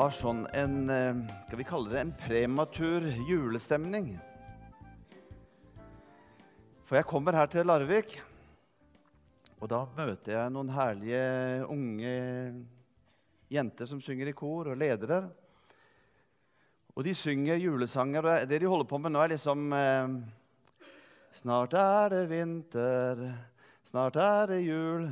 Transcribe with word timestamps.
Har 0.00 0.14
sånn 0.16 0.46
en 0.56 0.88
eh, 0.88 1.18
Skal 1.44 1.58
vi 1.60 1.64
kalle 1.68 1.90
det 1.92 1.98
en 2.00 2.12
prematur 2.16 3.04
julestemning. 3.28 4.14
For 6.88 6.96
jeg 6.96 7.04
kommer 7.10 7.36
her 7.36 7.50
til 7.52 7.68
Larvik, 7.68 8.14
og 9.60 9.68
da 9.68 9.82
møter 9.98 10.38
jeg 10.38 10.54
noen 10.54 10.72
herlige 10.72 11.26
unge 11.68 12.14
jenter 13.52 13.90
som 13.90 14.00
synger 14.00 14.32
i 14.32 14.36
kor, 14.40 14.72
og 14.72 14.80
ledere. 14.80 15.20
Og 16.96 17.04
de 17.04 17.12
synger 17.12 17.60
julesanger. 17.60 18.24
og 18.24 18.48
Det 18.48 18.62
de 18.64 18.72
holder 18.72 18.88
på 18.88 19.04
med 19.04 19.12
nå, 19.12 19.20
er 19.20 19.34
liksom 19.34 19.68
eh, 19.76 20.16
Snart 21.42 21.76
er 21.76 22.14
det 22.14 22.24
vinter, 22.32 23.26
snart 23.84 24.16
er 24.16 24.48
det 24.54 24.62
jul 24.64 25.10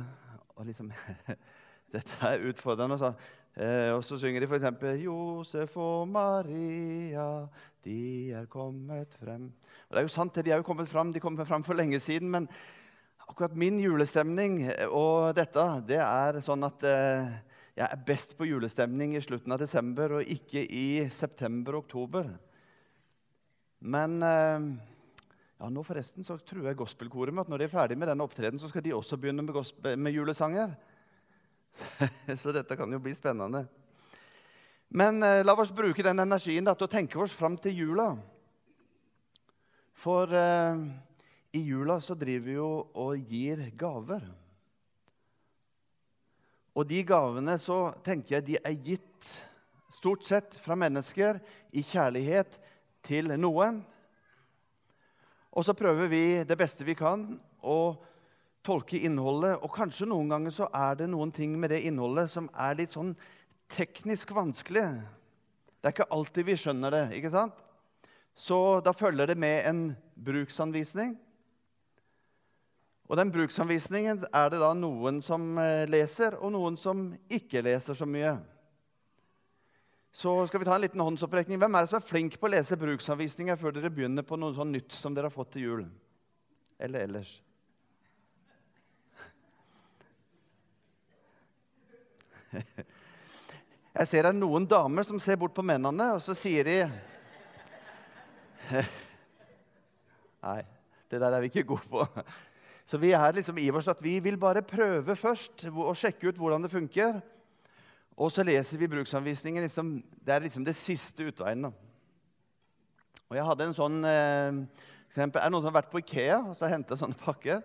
Og 0.57 0.65
liksom 0.65 0.89
Dette 1.93 2.25
er 2.25 2.49
utfordrende. 2.49 3.13
Eh, 3.57 3.91
og 3.95 4.03
så 4.05 4.19
synger 4.19 4.43
de 4.43 4.49
f.eks.: 4.49 4.83
Josef 5.03 5.77
og 5.77 6.07
Maria, 6.07 7.47
de 7.83 8.31
er 8.35 8.45
kommet 8.51 9.15
frem. 9.19 9.49
Og 9.89 9.95
det 9.95 10.01
er 10.01 10.07
jo 10.07 10.13
sant, 10.13 10.35
De 10.35 10.51
er 10.51 10.61
jo 10.61 10.67
kommet 10.67 10.89
frem, 10.89 11.13
de 11.13 11.19
kom 11.19 11.37
frem 11.37 11.63
for 11.63 11.73
lenge 11.73 11.99
siden. 11.99 12.29
Men 12.29 12.49
akkurat 13.27 13.55
min 13.55 13.79
julestemning 13.79 14.61
og 14.89 15.35
dette, 15.35 15.65
det 15.87 16.01
er 16.01 16.41
sånn 16.45 16.63
at 16.63 16.83
eh, 16.83 17.31
jeg 17.79 17.87
er 17.87 18.05
best 18.05 18.35
på 18.37 18.47
julestemning 18.49 19.15
i 19.15 19.23
slutten 19.23 19.53
av 19.55 19.59
desember 19.61 20.19
og 20.19 20.29
ikke 20.29 20.65
i 20.65 21.09
september 21.09 21.77
og 21.77 21.85
oktober. 21.85 22.31
Men 23.79 24.21
eh, 24.23 24.69
ja, 25.59 25.69
nå 25.71 25.83
forresten 25.83 26.23
så 26.27 26.37
truer 26.43 26.77
gospelkoret 26.77 27.35
med 27.35 27.45
at 27.45 27.51
når 27.51 27.61
de 27.61 27.67
er 27.69 27.73
ferdig 27.73 27.97
med 27.99 28.11
denne 28.11 28.25
opptredenen, 28.25 28.59
så 28.61 28.69
skal 28.71 28.83
de 28.83 28.95
også 28.95 29.19
begynne 29.19 29.43
med, 29.43 29.95
med 29.97 30.15
julesanger. 30.15 30.75
så 32.41 32.53
dette 32.55 32.77
kan 32.77 32.91
jo 32.91 32.99
bli 33.03 33.13
spennende. 33.15 33.65
Men 34.89 35.21
eh, 35.23 35.43
la 35.45 35.53
oss 35.53 35.73
bruke 35.75 36.03
den 36.05 36.21
energien 36.23 36.65
da, 36.65 36.73
til 36.73 36.87
å 36.87 36.91
tenke 36.91 37.19
oss 37.21 37.35
fram 37.35 37.57
til 37.61 37.83
jula. 37.83 38.09
For 39.99 40.31
eh, 40.33 40.81
i 41.53 41.61
jula 41.67 41.99
så 42.01 42.17
driver 42.17 42.45
vi 42.47 42.57
jo 42.57 42.71
og 42.97 43.29
gir 43.29 43.67
gaver. 43.77 44.25
Og 46.73 46.87
de 46.87 47.03
gavene 47.03 47.57
så 47.61 47.89
tenker 48.05 48.37
jeg 48.37 48.47
de 48.47 48.59
er 48.63 48.81
gitt 48.85 49.31
stort 49.91 50.23
sett 50.25 50.53
fra 50.63 50.77
mennesker 50.79 51.39
i 51.75 51.83
kjærlighet 51.83 52.59
til 53.05 53.33
noen. 53.41 53.81
Og 55.49 55.65
så 55.65 55.75
prøver 55.75 56.07
vi 56.11 56.23
det 56.47 56.57
beste 56.57 56.85
vi 56.87 56.95
kan 56.97 57.25
å 57.59 57.79
tolke 58.69 58.99
innholdet. 59.01 59.57
Og 59.63 59.73
kanskje 59.73 60.07
noen 60.09 60.29
ganger 60.31 60.53
så 60.53 60.69
er 60.75 60.99
det 61.01 61.09
noen 61.09 61.33
ting 61.33 61.57
med 61.59 61.73
det 61.73 61.81
innholdet 61.89 62.29
som 62.31 62.49
er 62.53 62.77
litt 62.77 62.93
sånn 62.93 63.15
teknisk 63.69 64.33
vanskelig. 64.37 64.85
Det 65.79 65.89
er 65.89 65.95
ikke 65.95 66.11
alltid 66.13 66.47
vi 66.47 66.57
skjønner 66.59 66.93
det. 66.93 67.05
ikke 67.17 67.33
sant? 67.33 67.65
Så 68.39 68.79
da 68.85 68.93
følger 68.95 69.27
det 69.27 69.37
med 69.39 69.65
en 69.67 69.81
bruksanvisning. 70.15 71.17
Og 73.09 73.17
den 73.17 73.31
bruksanvisningen 73.33 74.21
er 74.29 74.51
det 74.53 74.61
da 74.61 74.69
noen 74.77 75.17
som 75.25 75.57
eh, 75.57 75.87
leser, 75.89 76.37
og 76.37 76.53
noen 76.53 76.77
som 76.77 77.07
ikke 77.25 77.63
leser 77.65 77.97
så 77.97 78.05
mye. 78.05 78.35
Så 80.13 80.33
skal 80.47 80.61
vi 80.61 80.67
ta 80.69 80.75
en 80.77 80.83
liten 80.85 81.01
håndsopprekning. 81.01 81.57
Hvem 81.61 81.75
er 81.75 81.85
det 81.85 81.91
som 81.91 81.97
er 81.99 82.05
flink 82.05 82.37
på 82.37 82.49
å 82.49 82.53
lese 82.53 82.77
bruksanvisninger 82.79 83.57
før 83.57 83.75
dere 83.75 83.91
begynner 83.93 84.25
på 84.25 84.37
noe 84.37 84.53
sånn 84.57 84.73
nytt 84.73 84.93
som 84.93 85.15
dere 85.15 85.29
har 85.29 85.35
fått 85.35 85.55
til 85.57 85.65
jul? 85.65 85.83
Eller 86.79 87.09
ellers? 87.09 87.39
Jeg 93.99 94.07
ser 94.09 94.25
det 94.25 94.31
er 94.31 94.37
noen 94.37 94.65
damer 94.69 95.05
som 95.07 95.19
ser 95.21 95.37
bort 95.39 95.55
på 95.55 95.65
mennene, 95.65 96.13
og 96.15 96.21
så 96.23 96.35
sier 96.37 96.67
de 96.67 96.77
Nei, 100.45 100.61
det 101.11 101.19
der 101.19 101.33
er 101.33 101.41
vi 101.43 101.49
ikke 101.49 101.67
gode 101.73 101.89
på. 101.89 102.05
Så 102.89 102.97
vi 103.01 103.11
er 103.17 103.35
liksom 103.35 103.57
i 103.61 103.67
oss 103.75 103.89
at 103.91 103.99
vi 104.01 104.15
vil 104.23 104.37
bare 104.39 104.63
prøve 104.65 105.15
først 105.17 105.67
og 105.69 105.97
sjekke 105.97 106.29
ut 106.29 106.39
hvordan 106.39 106.63
det 106.65 106.71
funker. 106.71 107.19
Og 108.19 108.31
så 108.33 108.43
leser 108.45 108.79
vi 108.79 108.89
bruksanvisningen. 108.91 109.63
Liksom, 109.65 109.91
det 110.25 110.33
er 110.33 110.45
liksom 110.45 110.65
det 110.65 110.75
siste 110.77 111.27
utveien. 111.29 111.69
Og 113.29 113.37
jeg 113.37 113.45
hadde 113.45 113.67
en 113.67 113.77
sånn 113.77 113.99
eh, 114.07 114.61
eksempel. 115.09 115.41
Er 115.41 115.49
det 115.49 115.53
noen 115.53 115.65
som 115.65 115.71
har 115.71 115.81
vært 115.81 115.91
på 115.91 116.01
Ikea 116.01 116.39
og 116.49 116.55
så 116.57 116.71
henta 116.71 116.97
sånne 116.97 117.19
pakker? 117.19 117.61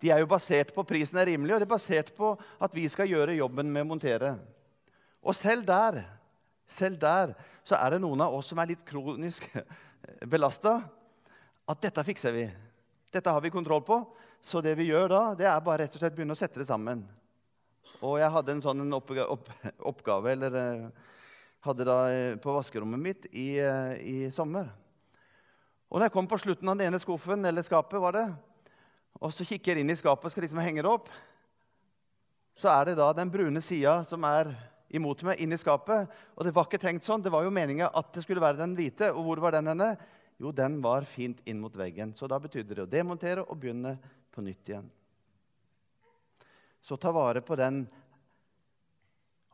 De 0.00 0.10
er 0.12 0.22
jo 0.22 0.30
basert 0.30 0.72
på 0.74 0.84
prisen 0.88 1.18
er 1.20 1.28
rimelig, 1.28 1.54
og 1.54 1.60
det 1.60 1.68
er 1.68 1.74
basert 1.74 2.14
på 2.16 2.32
at 2.36 2.74
vi 2.76 2.86
skal 2.88 3.10
gjøre 3.10 3.36
jobben 3.36 3.68
med 3.72 3.84
å 3.84 3.90
montere. 3.90 4.32
Og 5.20 5.36
selv 5.36 5.66
der, 5.68 6.00
selv 6.70 6.96
der 7.00 7.34
så 7.66 7.76
er 7.76 7.94
det 7.94 8.00
noen 8.02 8.24
av 8.24 8.34
oss 8.34 8.48
som 8.50 8.60
er 8.62 8.72
litt 8.72 8.84
kronisk 8.88 9.46
belasta. 10.32 10.78
At 11.68 11.84
dette 11.84 12.04
fikser 12.06 12.34
vi. 12.34 12.48
Dette 13.12 13.30
har 13.30 13.44
vi 13.44 13.52
kontroll 13.52 13.84
på. 13.86 14.00
Så 14.40 14.62
det 14.64 14.72
vi 14.78 14.88
gjør 14.88 15.10
da, 15.12 15.22
det 15.36 15.46
er 15.50 15.64
bare 15.64 15.84
rett 15.84 15.94
og 15.94 16.00
slett 16.00 16.14
begynne 16.16 16.32
å 16.32 16.38
sette 16.38 16.62
det 16.62 16.68
sammen. 16.68 17.02
Og 18.00 18.16
jeg 18.22 18.32
hadde 18.32 18.54
en 18.54 18.62
sånn 18.64 18.96
oppgave, 18.96 19.26
opp, 19.28 19.50
oppgave 19.90 20.32
eller 20.32 20.54
eh, 20.56 21.08
hadde 21.66 21.84
da 21.84 21.96
eh, 22.08 22.36
på 22.40 22.54
vaskerommet 22.56 23.02
mitt 23.02 23.26
i, 23.36 23.58
eh, 23.60 23.92
i, 24.00 24.14
sommer. 24.32 24.70
Og 25.90 25.98
når 25.98 26.08
jeg 26.08 26.14
kom 26.14 26.30
på 26.30 26.38
slutten 26.40 26.70
av 26.70 26.78
den 26.78 26.88
ene 26.88 27.00
skuffen, 27.02 27.44
eller 27.44 27.66
skapet, 27.66 28.00
var 28.00 28.16
det, 28.16 28.24
og 29.20 29.32
så 29.36 29.44
kikker 29.44 29.76
jeg 29.76 29.84
inn 29.84 29.92
i 29.92 29.98
skapet 29.98 30.26
og 30.26 30.32
skal 30.32 30.46
liksom 30.46 30.62
henge 30.64 30.82
det 30.84 30.90
opp, 30.90 31.10
så 32.56 32.70
er 32.72 32.90
det 32.90 32.98
da 32.98 33.10
den 33.16 33.30
brune 33.32 33.60
sida 33.64 34.00
som 34.08 34.24
er 34.28 34.50
imot 34.90 35.22
meg, 35.24 35.40
inn 35.40 35.54
i 35.54 35.58
skapet. 35.60 36.10
Og 36.36 36.46
det 36.46 36.52
var 36.56 36.66
ikke 36.66 36.80
tenkt 36.82 37.06
sånn. 37.06 37.22
Det 37.22 37.32
var 37.32 37.44
jo 37.46 37.52
meninga 37.54 37.92
at 37.96 38.10
det 38.14 38.24
skulle 38.24 38.42
være 38.42 38.58
den 38.58 38.74
hvite. 38.78 39.12
Og 39.14 39.22
hvor 39.26 39.42
var 39.44 39.54
den 39.54 39.70
henne? 39.70 39.92
Jo, 40.40 40.52
den 40.56 40.80
var 40.82 41.06
fint 41.08 41.42
inn 41.48 41.60
mot 41.62 41.76
veggen. 41.76 42.14
Så 42.16 42.28
da 42.28 42.40
betydde 42.42 42.74
det 42.74 42.84
å 42.86 42.90
demontere 42.90 43.44
og 43.44 43.60
begynne 43.60 43.94
på 44.32 44.44
nytt 44.44 44.72
igjen. 44.72 44.88
Så 46.80 46.96
ta 46.96 47.12
vare 47.12 47.42
på 47.44 47.56
den 47.60 47.84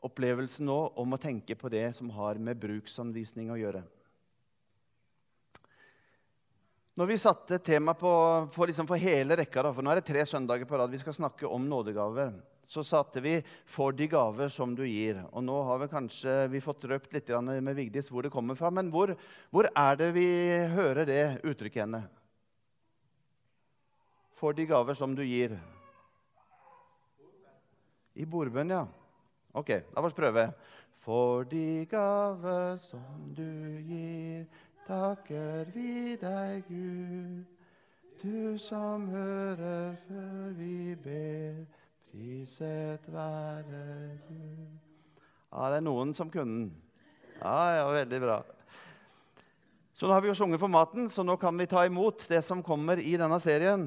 opplevelsen 0.07 0.69
nå 0.69 0.79
om 0.99 1.15
å 1.17 1.21
tenke 1.21 1.57
på 1.59 1.71
det 1.73 1.89
som 1.99 2.11
har 2.15 2.39
med 2.39 2.61
bruksanvisning 2.63 3.51
å 3.51 3.59
gjøre. 3.59 3.83
Når 6.97 7.07
vi 7.11 7.17
satte 7.21 7.59
tema 7.61 7.93
på, 7.95 8.11
for, 8.53 8.71
liksom 8.71 8.87
for 8.89 8.97
hele 8.97 9.37
rekka, 9.37 9.67
da, 9.67 9.73
for 9.77 9.85
nå 9.85 9.93
er 9.93 9.99
det 10.01 10.09
tre 10.09 10.23
søndager 10.25 10.65
på 10.65 10.79
rad 10.81 10.89
vi 10.89 11.01
skal 11.03 11.13
snakke 11.13 11.45
om 11.45 11.67
nådegaver, 11.69 12.31
så 12.67 12.83
satte 12.83 13.21
vi 13.21 13.43
'for 13.67 13.93
de 13.93 14.07
gaver 14.09 14.49
som 14.49 14.75
du 14.75 14.83
gir'. 14.83 15.29
Og 15.33 15.45
nå 15.45 15.63
har 15.63 15.79
vi 15.79 15.89
kanskje 15.93 16.49
vi 16.51 16.61
fått 16.61 16.89
røpt 16.89 17.13
litt 17.13 17.29
med 17.29 17.77
Vigdis 17.77 18.09
hvor 18.09 18.23
det 18.23 18.33
kommer 18.33 18.57
fra. 18.57 18.71
Men 18.71 18.91
hvor, 18.91 19.15
hvor 19.53 19.69
er 19.77 19.97
det 19.97 20.15
vi 20.15 20.27
hører 20.73 21.05
det 21.05 21.41
uttrykket 21.45 21.85
henne? 21.85 22.09
For 24.33 24.53
de 24.53 24.67
gaver 24.67 24.95
som 24.95 25.15
du 25.15 25.23
gir. 25.23 25.61
I 28.17 28.25
bordbønn, 28.25 28.71
ja. 28.71 28.87
Ok, 29.53 29.69
la 29.69 30.01
oss 30.03 30.15
prøve. 30.15 30.55
For 31.05 31.45
de 31.45 31.87
gaver 31.87 32.79
som 32.79 33.35
du 33.37 33.83
gir, 33.85 34.47
takker 34.87 35.69
vi 35.75 36.17
deg, 36.21 36.65
Gud. 36.69 37.45
Du 38.23 38.57
som 38.59 39.09
hører 39.11 39.97
før 40.07 40.55
vi 40.57 40.95
ber. 41.05 41.65
Priset 42.11 43.05
være 43.13 43.83
Gud. 44.29 44.67
Ja, 45.53 45.69
det 45.71 45.81
er 45.81 45.85
noen 45.85 46.15
som 46.17 46.31
kunne 46.33 46.63
den. 46.63 46.69
Ja, 47.37 47.59
ja, 47.77 47.85
veldig 47.93 48.21
bra. 48.23 48.39
Så 49.97 50.09
nå 50.09 50.13
har 50.13 50.25
vi 50.25 50.29
jo 50.29 50.37
sunget 50.37 50.61
for 50.61 50.73
maten, 50.73 51.09
så 51.13 51.25
nå 51.25 51.39
kan 51.41 51.57
vi 51.57 51.69
ta 51.69 51.85
imot 51.89 52.27
det 52.29 52.43
som 52.45 52.63
kommer 52.65 53.01
i 53.01 53.15
denne 53.21 53.39
serien. 53.41 53.87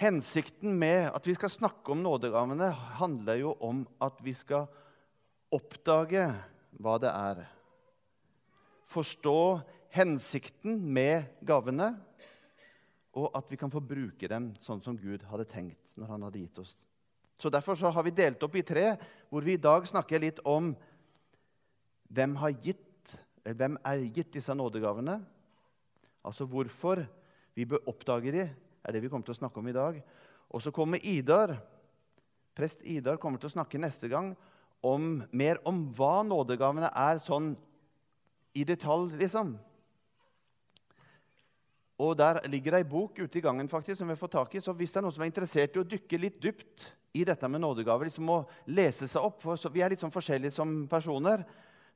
Hensikten 0.00 0.74
med 0.80 1.10
at 1.12 1.26
vi 1.28 1.36
skal 1.36 1.52
snakke 1.52 1.94
om 1.94 2.02
nådegavene, 2.04 2.68
handler 2.98 3.40
jo 3.40 3.54
om 3.60 3.84
at 4.02 4.20
vi 4.24 4.34
skal 4.36 4.66
oppdage 5.52 6.26
hva 6.80 6.96
det 7.00 7.12
er. 7.12 7.44
Forstå 8.92 9.60
hensikten 9.92 10.78
med 10.92 11.28
gavene, 11.44 11.92
og 13.12 13.28
at 13.36 13.50
vi 13.52 13.58
kan 13.60 13.72
få 13.72 13.82
bruke 13.84 14.28
dem 14.28 14.52
sånn 14.60 14.80
som 14.84 14.96
Gud 14.96 15.24
hadde 15.28 15.48
tenkt 15.48 15.92
når 16.00 16.14
han 16.14 16.24
hadde 16.26 16.40
gitt 16.40 16.60
oss. 16.62 16.72
Så 17.36 17.50
Derfor 17.52 17.76
så 17.76 17.90
har 17.92 18.04
vi 18.06 18.14
delt 18.14 18.42
opp 18.44 18.54
i 18.56 18.64
tre, 18.64 18.94
hvor 19.28 19.44
vi 19.44 19.56
i 19.56 19.60
dag 19.60 19.84
snakker 19.88 20.22
litt 20.22 20.38
om 20.48 20.70
hvem, 22.12 22.36
har 22.38 22.54
gitt, 22.54 23.12
eller 23.42 23.58
hvem 23.58 23.78
er 23.88 24.04
gitt 24.14 24.32
disse 24.36 24.54
nådegavene. 24.54 25.18
Altså 26.22 26.46
hvorfor 26.46 27.02
vi 27.56 27.66
bør 27.68 27.82
oppdage 27.90 28.32
de, 28.32 28.46
er 28.46 28.94
det 28.94 29.02
vi 29.02 29.10
kommer 29.10 29.26
til 29.26 29.34
å 29.34 29.40
snakke 29.40 29.60
om 29.60 29.68
i 29.68 29.76
dag. 29.76 29.98
Og 30.52 30.62
så 30.62 30.72
kommer 30.74 31.02
Idar, 31.02 31.56
prest 32.56 32.84
Idar 32.86 33.18
kommer 33.20 33.42
til 33.42 33.50
å 33.50 33.56
snakke 33.56 33.80
neste 33.80 34.08
gang 34.12 34.32
om, 34.84 35.22
mer 35.32 35.60
om 35.68 35.84
hva 35.96 36.20
nådegavene 36.26 36.92
er 36.94 37.20
sånn 37.22 37.52
i 38.54 38.64
detalj, 38.64 39.16
liksom. 39.20 39.54
Og 42.02 42.16
Der 42.18 42.40
ligger 42.48 42.70
det 42.72 42.82
ei 42.82 42.88
bok 42.88 43.18
ute 43.18 43.38
i 43.38 43.42
gangen 43.44 43.68
faktisk, 43.68 43.98
som 43.98 44.08
vi 44.08 44.16
får 44.16 44.28
tak 44.28 44.54
i. 44.54 44.60
så 44.60 44.72
Hvis 44.72 44.92
det 44.92 44.98
er 44.98 45.02
noen 45.02 45.14
som 45.14 45.22
er 45.22 45.30
interessert 45.30 45.76
i 45.76 45.80
å 45.80 45.86
dykke 45.86 46.18
litt 46.18 46.42
dypt 46.42 46.88
i 47.14 47.24
dette 47.24 47.48
med 47.48 47.60
nådegaver, 47.60 48.08
liksom 48.08 48.28
å 48.28 48.46
lese 48.66 49.08
seg 49.08 49.22
opp 49.22 49.42
for 49.42 49.56
Vi 49.70 49.82
er 49.82 49.90
litt 49.90 50.00
sånn 50.00 50.14
forskjellige 50.14 50.50
som 50.50 50.88
personer. 50.88 51.44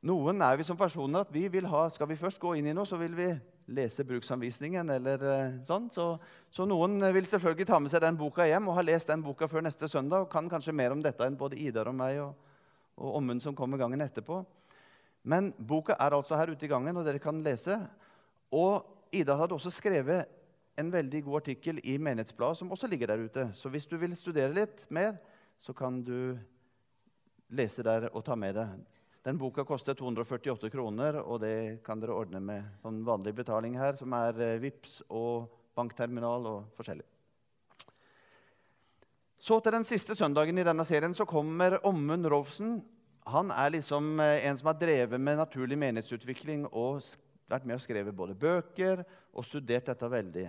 Noen 0.02 0.42
er 0.42 0.56
vi 0.56 0.64
som 0.64 0.76
personer 0.76 1.24
at 1.24 1.32
vi 1.32 1.48
vil 1.48 1.66
ha, 1.66 1.88
Skal 1.90 2.06
vi 2.06 2.16
først 2.16 2.38
gå 2.38 2.54
inn 2.56 2.66
i 2.66 2.72
noe, 2.72 2.86
så 2.86 2.96
vil 2.96 3.14
vi 3.14 3.34
lese 3.66 4.04
bruksanvisningen. 4.04 4.90
eller 4.90 5.18
uh, 5.22 5.62
sånn. 5.64 5.90
Så, 5.90 6.18
så, 6.50 6.66
noen 6.66 7.00
vil 7.12 7.26
selvfølgelig 7.26 7.66
ta 7.66 7.80
med 7.80 7.90
seg 7.90 8.04
den 8.04 8.16
boka 8.16 8.46
hjem 8.46 8.68
og 8.68 8.76
ha 8.76 8.82
lest 8.82 9.08
den 9.08 9.22
boka 9.22 9.48
før 9.48 9.64
neste 9.66 9.88
søndag 9.88 10.26
og 10.26 10.30
kan 10.30 10.48
kanskje 10.48 10.72
mer 10.76 10.92
om 10.92 11.02
dette 11.02 11.26
enn 11.26 11.38
både 11.38 11.58
Idar 11.58 11.90
og 11.90 11.96
meg 11.98 12.20
og, 12.22 12.36
og 12.96 13.18
Ommund 13.18 13.42
som 13.42 13.56
kommer 13.56 13.80
gangen 13.80 14.00
etterpå. 14.00 14.44
Men 15.26 15.50
boka 15.58 15.96
er 15.99 16.14
altså 16.14 16.38
her 16.38 16.52
ute 16.55 16.69
i 16.69 16.70
gangen, 16.70 16.96
og 16.96 17.06
dere 17.06 17.23
kan 17.23 17.43
lese. 17.43 17.81
Og 18.55 18.87
Ida 19.14 19.34
hadde 19.38 19.56
også 19.56 19.73
skrevet 19.75 20.31
en 20.78 20.93
veldig 20.93 21.23
god 21.26 21.40
artikkel 21.40 21.81
i 21.82 21.96
Menighetsbladet, 21.99 22.61
som 22.61 22.70
også 22.73 22.88
ligger 22.90 23.11
der 23.11 23.25
ute. 23.25 23.49
Så 23.56 23.73
hvis 23.73 23.88
du 23.90 23.96
vil 23.99 24.14
studere 24.17 24.55
litt 24.55 24.84
mer, 24.93 25.17
så 25.58 25.75
kan 25.75 26.02
du 26.05 26.37
lese 27.56 27.82
der 27.87 28.11
og 28.12 28.25
ta 28.26 28.37
med 28.38 28.55
deg. 28.58 28.76
Den 29.26 29.38
boka 29.40 29.64
koster 29.67 29.96
248 29.99 30.70
kroner, 30.70 31.19
og 31.19 31.40
det 31.43 31.82
kan 31.87 31.99
dere 31.99 32.14
ordne 32.14 32.38
med 32.38 32.78
sånn 32.84 33.00
vanlig 33.06 33.34
betaling 33.34 33.75
her, 33.78 33.96
som 33.99 34.12
er 34.14 34.38
eh, 34.38 34.58
VIPS 34.62 35.00
og 35.11 35.49
bankterminal 35.75 36.46
og 36.46 36.69
forskjellig. 36.78 37.06
Så 39.46 39.58
til 39.61 39.75
den 39.75 39.87
siste 39.87 40.14
søndagen 40.19 40.58
i 40.58 40.67
denne 40.67 40.87
serien 40.87 41.14
så 41.14 41.26
kommer 41.28 41.81
Ommund 41.87 42.26
Rolfsen. 42.31 42.78
Han 43.32 43.50
er 43.50 43.73
liksom 43.75 44.20
eh, 44.23 44.46
en 44.46 44.58
som 44.58 44.70
har 44.70 44.78
drevet 44.78 45.20
med 45.20 45.40
naturlig 45.40 45.78
menighetsutvikling 45.82 46.69
og 46.70 47.02
vært 47.50 47.67
med 47.67 47.78
og 47.78 47.82
skrevet 47.82 48.14
både 48.14 48.38
bøker 48.38 49.02
og 49.34 49.46
studert 49.46 49.90
dette 49.90 50.11
veldig. 50.11 50.46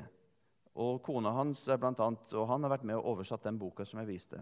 Og 0.78 1.02
kona 1.06 1.34
hans 1.34 1.64
blant 1.80 2.00
annet, 2.06 2.32
og 2.38 2.46
han 2.52 2.64
har 2.64 2.76
vært 2.76 2.86
med 2.86 3.00
og 3.00 3.16
oversatt 3.16 3.48
den 3.48 3.58
boka 3.58 3.86
som 3.86 4.02
jeg 4.04 4.12
viste. 4.12 4.42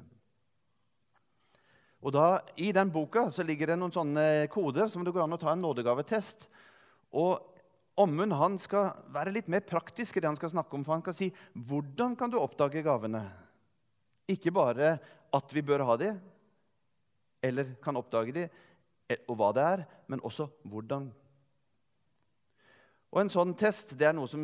Og 2.03 2.11
da, 2.13 2.41
I 2.59 2.73
den 2.75 2.91
boka 2.93 3.29
så 3.33 3.43
ligger 3.43 3.71
det 3.71 3.79
noen 3.79 3.95
sånne 3.95 4.25
koder 4.51 4.91
som 4.91 5.05
det 5.05 5.15
går 5.15 5.23
an 5.23 5.37
å 5.37 5.41
ta 5.41 5.53
en 5.55 5.63
nådegavetest. 5.63 6.49
Og 7.15 7.55
Ommund 7.95 8.35
han 8.35 8.57
skal 8.59 8.89
være 9.15 9.31
litt 9.31 9.47
mer 9.47 9.63
praktisk 9.63 10.17
i 10.17 10.21
det 10.21 10.27
han 10.27 10.35
skal 10.35 10.51
snakke 10.51 10.75
om. 10.75 10.83
for 10.83 10.97
Han 10.97 11.03
kan 11.05 11.15
si 11.15 11.29
hvordan 11.55 12.17
kan 12.19 12.31
du 12.31 12.35
oppdage 12.35 12.83
gavene. 12.83 13.23
Ikke 14.27 14.51
bare 14.51 14.97
at 15.31 15.53
vi 15.55 15.63
bør 15.63 15.85
ha 15.87 15.95
de, 16.01 16.09
eller 17.45 17.75
kan 17.83 17.97
oppdage 17.99 18.33
de, 18.35 18.47
og 19.29 19.37
hva 19.37 19.51
det 19.53 19.67
er, 19.75 19.85
men 20.09 20.23
også 20.25 20.49
hvordan 20.65 21.11
og 23.15 23.21
En 23.21 23.29
sånn 23.31 23.53
test 23.55 23.93
det 23.95 24.09
er 24.09 24.15
noe 24.17 24.27
som 24.27 24.41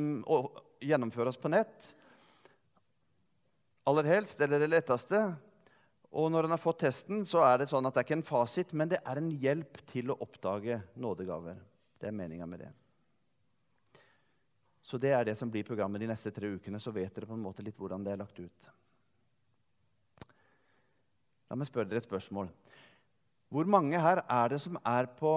gjennomføres 0.79 1.35
på 1.35 1.49
nett. 1.51 1.89
Aller 3.83 4.07
helst, 4.07 4.39
eller 4.39 4.63
det 4.63 4.69
letteste. 4.71 5.19
Og 6.15 6.29
når 6.31 6.47
en 6.47 6.55
har 6.55 6.61
fått 6.61 6.79
testen, 6.85 7.25
så 7.27 7.41
er 7.43 7.59
det 7.59 7.67
sånn 7.67 7.83
at 7.87 7.97
det 7.97 7.99
er 7.99 8.07
ikke 8.07 8.17
en 8.21 8.29
fasit, 8.29 8.71
men 8.71 8.93
det 8.93 9.01
er 9.03 9.19
en 9.19 9.27
hjelp 9.43 9.81
til 9.91 10.13
å 10.13 10.17
oppdage 10.23 10.79
nådegaver. 10.95 11.59
Det 11.99 12.07
er 12.07 12.15
meninga 12.15 12.47
med 12.47 12.63
det. 12.63 12.71
Så 14.87 14.99
det 14.99 15.11
er 15.15 15.27
det 15.27 15.35
som 15.39 15.51
blir 15.51 15.67
programmet 15.67 15.99
de 16.03 16.07
neste 16.07 16.31
tre 16.35 16.53
ukene. 16.55 16.79
Så 16.79 16.95
vet 16.95 17.11
dere 17.15 17.27
på 17.27 17.35
en 17.35 17.43
måte 17.43 17.63
litt 17.63 17.75
hvordan 17.79 18.07
det 18.07 18.15
er 18.15 18.23
lagt 18.23 18.39
ut. 18.39 18.71
La 21.51 21.59
meg 21.59 21.67
spørre 21.67 21.91
dere 21.91 21.99
et 21.99 22.07
spørsmål. 22.07 22.47
Hvor 23.51 23.67
mange 23.67 23.99
her 23.99 24.21
er 24.23 24.47
det 24.47 24.61
som 24.63 24.77
er 24.87 25.09
på 25.19 25.33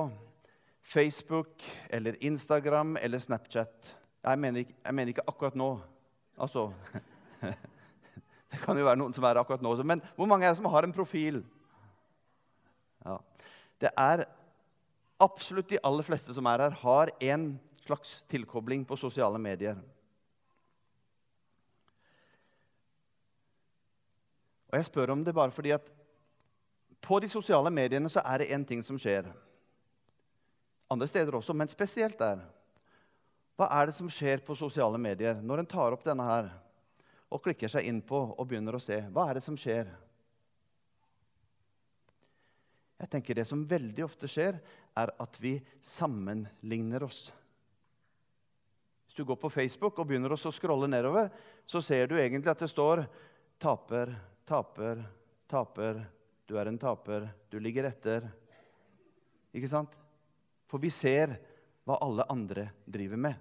Facebook 0.84 1.62
eller 1.90 2.14
Instagram 2.20 2.96
eller 3.02 3.18
Snapchat. 3.18 3.96
Jeg 4.24 4.38
mener 4.38 4.62
ikke, 4.62 4.74
jeg 4.84 4.94
mener 4.94 5.10
ikke 5.10 5.24
akkurat 5.26 5.56
nå. 5.58 5.80
Altså 6.38 6.68
Det 8.50 8.60
kan 8.62 8.78
jo 8.78 8.86
være 8.86 9.00
noen 9.00 9.16
som 9.16 9.26
er 9.26 9.40
akkurat 9.40 9.64
nå. 9.64 9.72
Men 9.82 10.02
hvor 10.14 10.30
mange 10.30 10.46
er 10.46 10.54
det 10.54 10.60
som 10.60 10.70
har 10.70 10.86
en 10.86 10.94
profil? 10.94 11.40
Ja. 13.04 13.16
Det 13.82 13.90
er 13.98 14.24
absolutt 15.18 15.72
de 15.72 15.82
aller 15.82 16.06
fleste 16.06 16.36
som 16.36 16.46
er 16.46 16.62
her, 16.62 16.78
har 16.84 17.10
en 17.32 17.48
slags 17.82 18.20
tilkobling 18.30 18.86
på 18.86 18.96
sosiale 18.96 19.42
medier. 19.42 19.82
Og 24.70 24.78
jeg 24.78 24.86
spør 24.86 25.16
om 25.16 25.26
det 25.26 25.34
bare 25.34 25.50
fordi 25.54 25.74
at 25.74 25.90
på 27.04 27.20
de 27.20 27.28
sosiale 27.28 27.70
mediene 27.70 28.08
så 28.10 28.22
er 28.24 28.40
det 28.40 28.52
én 28.56 28.64
ting 28.66 28.82
som 28.82 28.98
skjer 29.00 29.28
andre 30.94 31.08
steder 31.08 31.34
også, 31.38 31.54
men 31.56 31.70
spesielt 31.70 32.18
der. 32.20 32.42
Hva 33.58 33.68
er 33.78 33.88
det 33.88 33.96
som 33.96 34.10
skjer 34.10 34.42
på 34.46 34.56
sosiale 34.58 34.98
medier 35.00 35.38
når 35.42 35.62
en 35.62 35.70
tar 35.70 35.94
opp 35.94 36.02
denne 36.06 36.26
her 36.26 36.50
og 37.34 37.42
klikker 37.44 37.70
seg 37.70 37.86
inn 37.88 38.00
på 38.04 38.18
og 38.34 38.48
begynner 38.48 38.76
å 38.76 38.82
se? 38.82 39.00
Hva 39.14 39.28
er 39.28 39.38
det 39.38 39.44
som 39.46 39.58
skjer? 39.58 39.90
Jeg 43.00 43.10
tenker 43.10 43.34
Det 43.34 43.44
som 43.46 43.66
veldig 43.68 44.04
ofte 44.04 44.30
skjer, 44.30 44.58
er 44.96 45.10
at 45.20 45.38
vi 45.42 45.58
sammenligner 45.82 47.02
oss. 47.04 47.26
Hvis 49.04 49.18
du 49.18 49.24
går 49.26 49.36
på 49.36 49.50
Facebook 49.50 49.98
og 49.98 50.06
begynner 50.08 50.32
å 50.32 50.38
scrolle 50.38 50.88
nedover, 50.88 51.28
så 51.66 51.82
ser 51.82 52.06
du 52.08 52.16
egentlig 52.16 52.50
at 52.50 52.62
det 52.62 52.70
står 52.70 53.04
'taper, 53.58 54.14
taper, 54.46 55.04
taper', 55.48 56.06
'du 56.46 56.58
er 56.58 56.66
en 56.66 56.78
taper', 56.78 57.28
'du 57.50 57.58
ligger 57.60 57.84
etter'. 57.84 58.28
Ikke 59.54 59.68
sant? 59.68 59.90
For 60.66 60.78
vi 60.78 60.90
ser 60.90 61.38
hva 61.84 61.98
alle 62.02 62.26
andre 62.28 62.70
driver 62.86 63.16
med. 63.16 63.34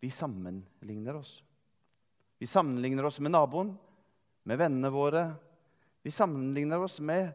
Vi 0.00 0.10
sammenligner 0.10 1.16
oss. 1.16 1.42
Vi 2.38 2.46
sammenligner 2.46 3.04
oss 3.04 3.20
med 3.20 3.34
naboen, 3.34 3.74
med 4.44 4.58
vennene 4.58 4.90
våre. 4.90 5.26
Vi 6.02 6.10
sammenligner 6.10 6.80
oss 6.80 7.00
med 7.00 7.32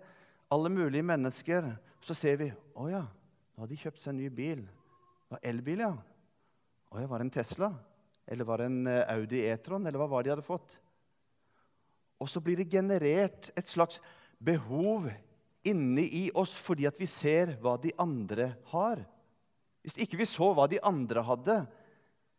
alle 0.49 0.69
mulige 0.69 1.05
mennesker. 1.05 1.75
Så 2.01 2.15
ser 2.17 2.39
vi 2.41 2.47
å 2.73 2.87
ja, 2.89 3.03
nå 3.05 3.63
har 3.63 3.69
de 3.69 3.77
kjøpt 3.77 4.01
seg 4.01 4.15
en 4.15 4.23
ny 4.23 4.29
bil. 4.33 4.63
Det 4.65 5.35
var 5.35 5.45
elbil, 5.45 5.83
ja. 5.85 5.93
Å 6.89 7.01
ja, 7.01 7.09
var 7.11 7.21
det 7.21 7.27
en 7.27 7.35
Tesla? 7.37 7.69
Eller 8.25 8.47
var 8.49 8.61
det 8.61 8.71
en 8.71 8.87
eh, 8.89 9.05
Audi 9.13 9.43
E-tron? 9.45 9.85
Eller 9.85 10.01
hva 10.01 10.09
var 10.09 10.23
det 10.23 10.31
de 10.31 10.33
hadde 10.35 10.47
fått? 10.47 10.75
Og 12.21 12.29
så 12.31 12.41
blir 12.41 12.57
det 12.57 12.71
generert 12.71 13.51
et 13.53 13.69
slags 13.69 13.99
behov 14.37 15.09
inni 15.65 16.05
i 16.19 16.23
oss 16.33 16.53
fordi 16.57 16.87
at 16.89 16.99
vi 16.99 17.07
ser 17.09 17.55
hva 17.61 17.75
de 17.81 17.93
andre 18.01 18.51
har. 18.71 19.01
Hvis 19.85 19.97
ikke 20.01 20.19
vi 20.19 20.29
så 20.29 20.51
hva 20.53 20.67
de 20.69 20.81
andre 20.85 21.23
hadde, 21.25 21.57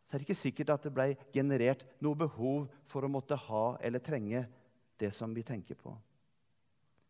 så 0.06 0.14
er 0.14 0.22
det 0.22 0.28
ikke 0.28 0.38
sikkert 0.38 0.72
at 0.74 0.86
det 0.86 0.94
ble 0.94 1.08
generert 1.34 1.82
noe 2.04 2.18
behov 2.18 2.66
for 2.86 3.06
å 3.06 3.10
måtte 3.10 3.38
ha 3.48 3.66
eller 3.82 4.02
trenge 4.02 4.44
det 4.98 5.10
som 5.14 5.34
vi 5.34 5.44
tenker 5.46 5.78
på. 5.78 5.92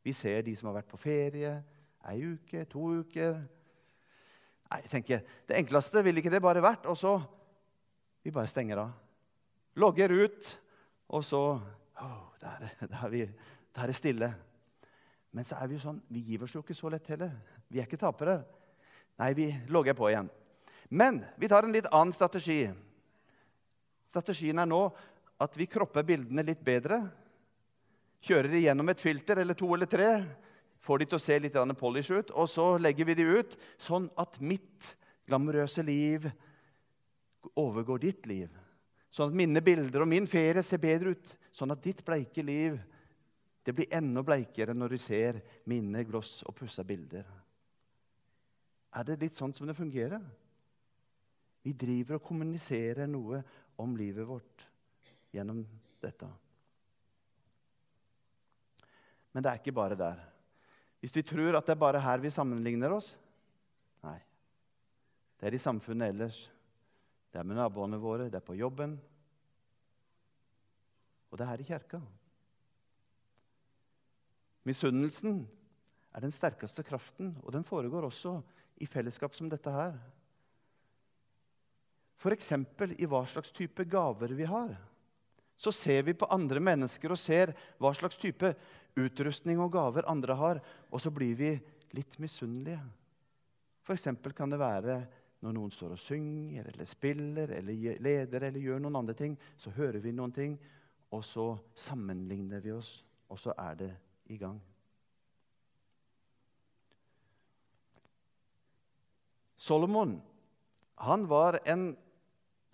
Vi 0.06 0.14
ser 0.16 0.44
de 0.46 0.54
som 0.56 0.70
har 0.70 0.78
vært 0.80 0.92
på 0.92 1.00
ferie 1.00 1.56
ei 2.06 2.22
uke, 2.22 2.64
to 2.70 3.02
uker. 3.02 3.40
Nei, 4.70 4.80
jeg 4.84 4.90
tenker, 4.90 5.22
Det 5.46 5.58
enkleste 5.58 6.02
ville 6.02 6.22
ikke 6.22 6.32
det 6.32 6.42
bare 6.42 6.62
vært. 6.62 6.86
Og 6.90 6.98
så 6.98 7.18
vi 8.22 8.34
bare 8.34 8.50
stenger 8.50 8.82
av. 8.82 8.94
Logger 9.76 10.10
ut, 10.10 10.52
og 11.12 11.24
så 11.24 11.42
oh, 11.60 12.22
der, 12.40 12.70
der, 12.80 13.00
er 13.04 13.10
vi, 13.12 13.24
der 13.76 13.92
er 13.92 13.96
stille. 13.96 14.30
Men 15.36 15.44
så 15.44 15.58
er 15.60 15.68
vi 15.68 15.76
jo 15.76 15.82
sånn, 15.82 15.98
vi 16.08 16.22
gir 16.24 16.46
oss 16.46 16.54
jo 16.56 16.62
ikke 16.64 16.74
så 16.76 16.88
lett 16.88 17.10
heller. 17.12 17.34
Vi 17.68 17.82
er 17.82 17.84
ikke 17.84 18.00
tapere. 18.00 18.38
Nei, 19.20 19.34
vi 19.36 19.50
logger 19.68 19.92
på 19.98 20.08
igjen. 20.08 20.30
Men 20.88 21.18
vi 21.36 21.50
tar 21.52 21.66
en 21.66 21.76
litt 21.76 21.90
annen 21.90 22.14
strategi. 22.16 22.62
Strategien 24.08 24.62
er 24.62 24.70
nå 24.70 24.80
at 25.42 25.58
vi 25.60 25.68
kropper 25.68 26.06
bildene 26.08 26.46
litt 26.46 26.64
bedre. 26.64 27.02
Kjører 28.24 28.48
de 28.48 28.64
gjennom 28.64 28.88
et 28.88 29.02
filter 29.02 29.42
eller 29.42 29.58
to 29.58 29.68
eller 29.76 29.92
tre. 29.92 30.08
Får 30.80 31.02
de 31.02 31.10
til 31.10 31.20
å 31.20 31.24
se 31.26 31.38
litt 31.42 31.60
polish 31.76 32.16
ut. 32.16 32.32
Og 32.32 32.48
så 32.48 32.70
legger 32.80 33.04
vi 33.10 33.20
de 33.20 33.28
ut 33.36 33.60
sånn 33.76 34.08
at 34.16 34.40
mitt 34.40 34.94
glamorøse 35.28 35.84
liv 35.84 36.30
overgår 37.52 38.06
ditt 38.08 38.24
liv. 38.24 38.48
Sånn 39.12 39.34
at 39.34 39.36
mine 39.36 39.60
bilder 39.60 40.00
og 40.00 40.08
min 40.08 40.24
ferie 40.30 40.64
ser 40.64 40.80
bedre 40.80 41.12
ut. 41.12 41.36
Sånn 41.52 41.76
at 41.76 41.84
ditt 41.84 42.00
bleike 42.08 42.40
liv 42.40 42.80
det 43.66 43.74
blir 43.74 43.90
enda 43.90 44.22
bleikere 44.22 44.74
når 44.76 44.94
du 44.94 44.98
ser 45.02 45.40
mine 45.66 46.04
gloss 46.06 46.38
og 46.46 46.54
pussa 46.54 46.84
bilder. 46.86 47.26
Er 48.94 49.06
det 49.08 49.18
litt 49.24 49.34
sånn 49.34 49.54
som 49.56 49.66
det 49.66 49.74
fungerer? 49.74 50.22
Vi 51.66 51.72
driver 51.74 52.20
og 52.20 52.28
kommuniserer 52.28 53.10
noe 53.10 53.40
om 53.82 53.96
livet 53.98 54.28
vårt 54.28 54.62
gjennom 55.34 55.64
dette. 55.98 56.28
Men 59.34 59.42
det 59.42 59.50
er 59.50 59.58
ikke 59.58 59.74
bare 59.74 59.98
der. 59.98 60.20
Hvis 61.02 61.16
vi 61.18 61.26
tror 61.26 61.58
at 61.58 61.66
det 61.66 61.74
er 61.74 61.82
bare 61.82 62.00
her 62.00 62.22
vi 62.22 62.32
sammenligner 62.32 62.94
oss 62.94 63.16
Nei. 64.06 64.20
Det 65.36 65.48
er 65.48 65.56
i 65.56 65.58
samfunnet 65.58 66.12
ellers. 66.12 66.36
Det 67.32 67.40
er 67.40 67.48
med 67.48 67.58
naboene 67.58 67.98
våre, 67.98 68.28
det 68.30 68.38
er 68.38 68.44
på 68.46 68.54
jobben. 68.54 68.94
Og 71.26 71.34
det 71.34 71.42
er 71.42 71.50
her 71.50 71.64
i 71.64 71.66
kirka. 71.66 72.00
Misunnelsen 74.66 75.44
er 76.16 76.24
den 76.24 76.34
sterkeste 76.34 76.82
kraften, 76.86 77.34
og 77.44 77.52
den 77.54 77.64
foregår 77.64 78.08
også 78.08 78.40
i 78.82 78.88
fellesskap 78.90 79.34
som 79.36 79.50
dette 79.52 79.70
her. 79.70 79.96
f.eks. 82.16 82.52
i 82.98 83.06
hva 83.06 83.22
slags 83.28 83.52
type 83.54 83.84
gaver 83.84 84.32
vi 84.34 84.44
har. 84.48 84.74
Så 85.56 85.72
ser 85.72 86.02
vi 86.02 86.16
på 86.16 86.28
andre 86.32 86.60
mennesker 86.60 87.12
og 87.12 87.20
ser 87.20 87.52
hva 87.78 87.92
slags 87.94 88.18
type 88.20 88.50
utrustning 88.96 89.60
og 89.60 89.72
gaver 89.72 90.08
andre 90.10 90.34
har, 90.34 90.60
og 90.90 91.00
så 91.00 91.12
blir 91.12 91.36
vi 91.36 91.52
litt 91.96 92.18
misunnelige. 92.18 92.80
F.eks. 93.86 94.08
kan 94.34 94.50
det 94.50 94.58
være 94.58 94.98
når 95.44 95.52
noen 95.52 95.70
står 95.70 95.94
og 95.94 96.00
synger 96.00 96.72
eller 96.72 96.88
spiller 96.88 97.52
eller 97.60 98.00
leder 98.02 98.48
eller 98.48 98.60
gjør 98.60 98.82
noen 98.82 98.98
andre 98.98 99.14
ting, 99.14 99.36
så 99.56 99.70
hører 99.76 100.00
vi 100.02 100.16
noen 100.16 100.32
ting, 100.34 100.56
og 101.12 101.22
så 101.24 101.52
sammenligner 101.76 102.64
vi 102.64 102.72
oss, 102.74 103.04
og 103.30 103.38
så 103.38 103.54
er 103.54 103.78
det 103.78 103.92
i 104.32 104.38
gang. 104.40 104.60
Solomon 109.56 110.18
han 110.96 111.26
var 111.28 111.58
en 111.64 111.90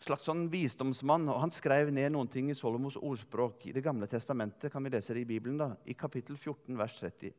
slags 0.03 0.27
sånn 0.27 0.45
visdomsmann, 0.51 1.29
og 1.31 1.41
han 1.43 1.53
skrev 1.55 1.91
ned 1.95 2.13
noen 2.15 2.31
ting 2.31 2.51
i 2.51 2.57
Solomos 2.59 2.99
ordspråk. 2.99 3.67
I 3.67 3.75
Det 3.75 3.83
gamle 3.83 4.07
testamentet 4.11 4.73
kan 4.73 4.83
vi 4.85 4.93
lese 4.93 5.15
det 5.15 5.25
i 5.25 5.29
Bibelen, 5.29 5.59
da, 5.59 5.73
i 5.87 5.95
kapittel 5.95 6.37
14, 6.37 6.77
vers 6.79 6.99
30. 7.01 7.33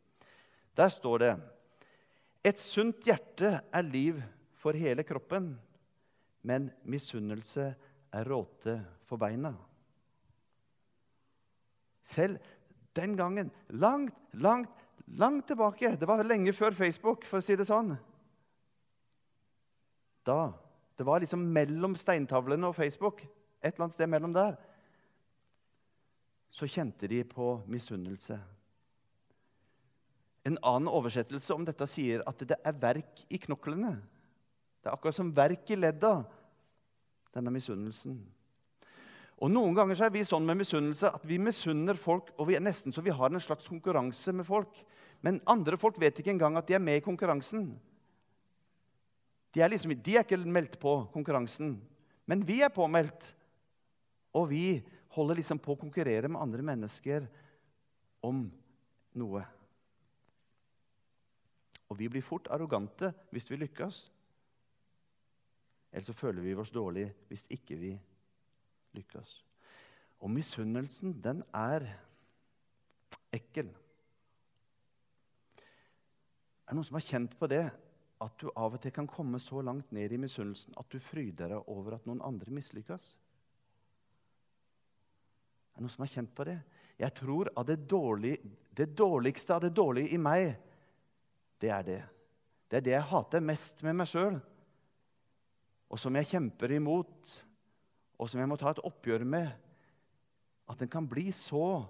Der 0.75 0.89
står 0.89 1.19
det 1.19 1.33
Et 2.43 2.59
sunt 2.59 3.05
hjerte 3.07 3.61
er 3.71 3.83
liv 3.87 4.19
for 4.59 4.75
hele 4.75 5.03
kroppen, 5.07 5.53
men 6.43 6.71
misunnelse 6.83 7.69
er 8.11 8.27
råte 8.27 8.75
for 9.07 9.17
beina. 9.17 9.53
Selv 12.03 12.41
den 12.97 13.15
gangen, 13.17 13.51
langt, 13.69 14.15
langt, 14.31 14.83
langt 15.07 15.47
tilbake 15.47 15.95
Det 15.99 16.07
var 16.07 16.23
lenge 16.23 16.53
før 16.53 16.75
Facebook, 16.77 17.25
for 17.25 17.41
å 17.41 17.45
si 17.45 17.57
det 17.59 17.67
sånn. 17.67 17.95
Da 20.23 20.53
det 20.97 21.03
var 21.03 21.23
liksom 21.23 21.41
mellom 21.53 21.95
steintavlene 21.97 22.69
og 22.69 22.75
Facebook. 22.77 23.23
Et 23.63 23.73
eller 23.73 23.87
annet 23.87 23.95
sted 23.97 24.09
mellom 24.09 24.33
der. 24.35 24.57
Så 26.53 26.69
kjente 26.69 27.09
de 27.09 27.23
på 27.25 27.55
misunnelse. 27.67 28.37
En 30.45 30.59
annen 30.61 30.91
oversettelse 30.91 31.55
om 31.55 31.65
dette 31.65 31.87
sier 31.89 32.21
at 32.29 32.43
det 32.45 32.59
er 32.59 32.77
verk 32.77 33.23
i 33.33 33.39
knoklene. 33.41 33.95
Det 34.83 34.91
er 34.91 34.93
akkurat 34.93 35.17
som 35.17 35.31
verk 35.33 35.69
i 35.71 35.79
ledda, 35.79 36.17
denne 37.33 37.53
misunnelsen. 37.55 38.19
Og 39.43 39.51
Noen 39.51 39.75
ganger 39.75 39.97
så 39.99 40.05
er 40.07 40.13
vi 40.15 40.21
sånn 40.23 40.45
med 40.47 40.61
misunnelse 40.61 41.09
at 41.17 41.23
vi 41.27 41.35
misunner 41.41 41.97
folk, 41.99 42.29
og 42.39 42.47
vi 42.47 42.55
er 42.55 42.63
nesten 42.63 42.95
så 42.95 43.01
vi 43.03 43.11
har 43.11 43.27
en 43.27 43.43
slags 43.43 43.67
konkurranse 43.67 44.31
med 44.31 44.47
folk. 44.47 44.77
Men 45.19 45.41
andre 45.51 45.75
folk 45.79 45.97
vet 45.99 46.21
ikke 46.21 46.31
engang 46.31 46.55
at 46.55 46.69
de 46.69 46.77
er 46.77 46.83
med 46.83 47.01
i 47.01 47.03
konkurransen. 47.03 47.65
De 49.53 49.61
er, 49.61 49.67
liksom, 49.69 49.91
de 49.99 50.15
er 50.15 50.23
ikke 50.23 50.39
meldt 50.47 50.77
på 50.81 50.95
konkurransen, 51.11 51.75
men 52.25 52.45
vi 52.47 52.61
er 52.63 52.71
påmeldt. 52.73 53.33
Og 54.33 54.47
vi 54.49 54.63
holder 55.13 55.37
liksom 55.37 55.59
på 55.61 55.75
å 55.75 55.81
konkurrere 55.81 56.31
med 56.31 56.41
andre 56.41 56.63
mennesker 56.65 57.27
om 58.25 58.47
noe. 59.19 59.43
Og 61.91 61.99
vi 61.99 62.07
blir 62.09 62.25
fort 62.25 62.47
arrogante 62.49 63.11
hvis 63.35 63.51
vi 63.51 63.59
lykkes. 63.61 63.99
Eller 65.91 66.07
så 66.07 66.17
føler 66.17 66.41
vi 66.41 66.55
oss 66.57 66.73
dårlig 66.73 67.09
hvis 67.27 67.45
ikke 67.51 67.77
vi 67.77 67.91
lykkes. 67.91 68.12
Og 70.23 70.31
misunnelsen, 70.31 71.15
den 71.23 71.43
er 71.53 71.87
ekkel. 73.33 73.71
Er 76.63 76.71
det 76.71 76.77
noen 76.77 76.87
som 76.87 76.99
har 76.99 77.07
kjent 77.07 77.33
på 77.39 77.49
det? 77.51 77.65
at 78.23 78.39
du 78.39 78.49
av 78.55 78.75
og 78.75 78.81
til 78.81 78.93
kan 78.93 79.09
komme 79.09 79.39
så 79.41 79.61
langt 79.65 79.91
ned 79.95 80.13
i 80.13 80.19
misunnelsen 80.21 80.75
at 80.79 80.89
du 80.91 80.99
fryder 81.01 81.51
deg 81.51 81.69
over 81.71 81.97
at 81.97 82.07
noen 82.07 82.23
andre 82.23 82.53
mislykkes? 82.55 83.09
Er 85.73 85.79
det 85.79 85.85
noen 85.85 85.93
som 85.93 86.05
har 86.05 86.13
kjent 86.13 86.33
på 86.35 86.45
det? 86.47 86.59
Jeg 87.01 87.15
tror 87.17 87.49
at 87.57 87.67
det, 87.67 87.79
dårlig, 87.89 88.35
det 88.69 88.91
dårligste 88.95 89.55
av 89.55 89.63
det 89.65 89.73
dårlige 89.75 90.13
i 90.13 90.21
meg, 90.21 90.53
det 91.59 91.71
er 91.73 91.87
det. 91.87 92.01
Det 92.69 92.79
er 92.79 92.85
det 92.85 92.95
jeg 92.95 93.09
hater 93.09 93.43
mest 93.43 93.81
med 93.85 93.97
meg 93.97 94.09
sjøl, 94.09 94.37
og 95.93 95.99
som 96.01 96.15
jeg 96.17 96.29
kjemper 96.29 96.73
imot, 96.73 97.33
og 98.19 98.29
som 98.29 98.41
jeg 98.41 98.49
må 98.49 98.57
ta 98.59 98.71
et 98.71 98.83
oppgjør 98.85 99.25
med. 99.27 99.49
At 100.69 100.79
den 100.79 100.91
kan 100.91 101.07
bli 101.09 101.31
så 101.35 101.85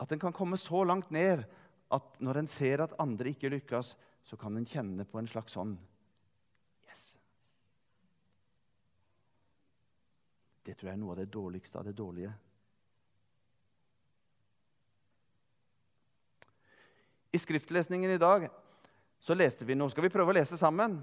At 0.00 0.10
den 0.12 0.20
kan 0.20 0.32
komme 0.32 0.58
så 0.60 0.82
langt 0.84 1.10
ned 1.10 1.46
at 1.88 2.18
når 2.20 2.42
en 2.42 2.48
ser 2.50 2.82
at 2.84 2.92
andre 3.00 3.30
ikke 3.30 3.48
lykkes, 3.48 3.94
så 4.26 4.36
kan 4.36 4.56
en 4.58 4.66
kjenne 4.68 5.06
på 5.08 5.16
en 5.16 5.28
slags 5.30 5.54
sånn 5.56 5.76
Yes. 6.84 7.04
Det 10.66 10.74
tror 10.74 10.90
jeg 10.90 10.98
er 10.98 11.00
noe 11.00 11.14
av 11.14 11.22
det 11.22 11.30
dårligste 11.32 11.80
av 11.80 11.86
det 11.88 11.94
dårlige. 11.96 12.34
I 17.32 17.38
skriftlesningen 17.38 18.10
i 18.10 18.20
dag 18.20 18.48
så 19.20 19.34
leste 19.36 19.64
vi 19.64 19.76
noe. 19.76 19.90
Skal 19.92 20.06
vi 20.06 20.12
prøve 20.12 20.32
å 20.32 20.36
lese 20.36 20.58
sammen? 20.60 20.98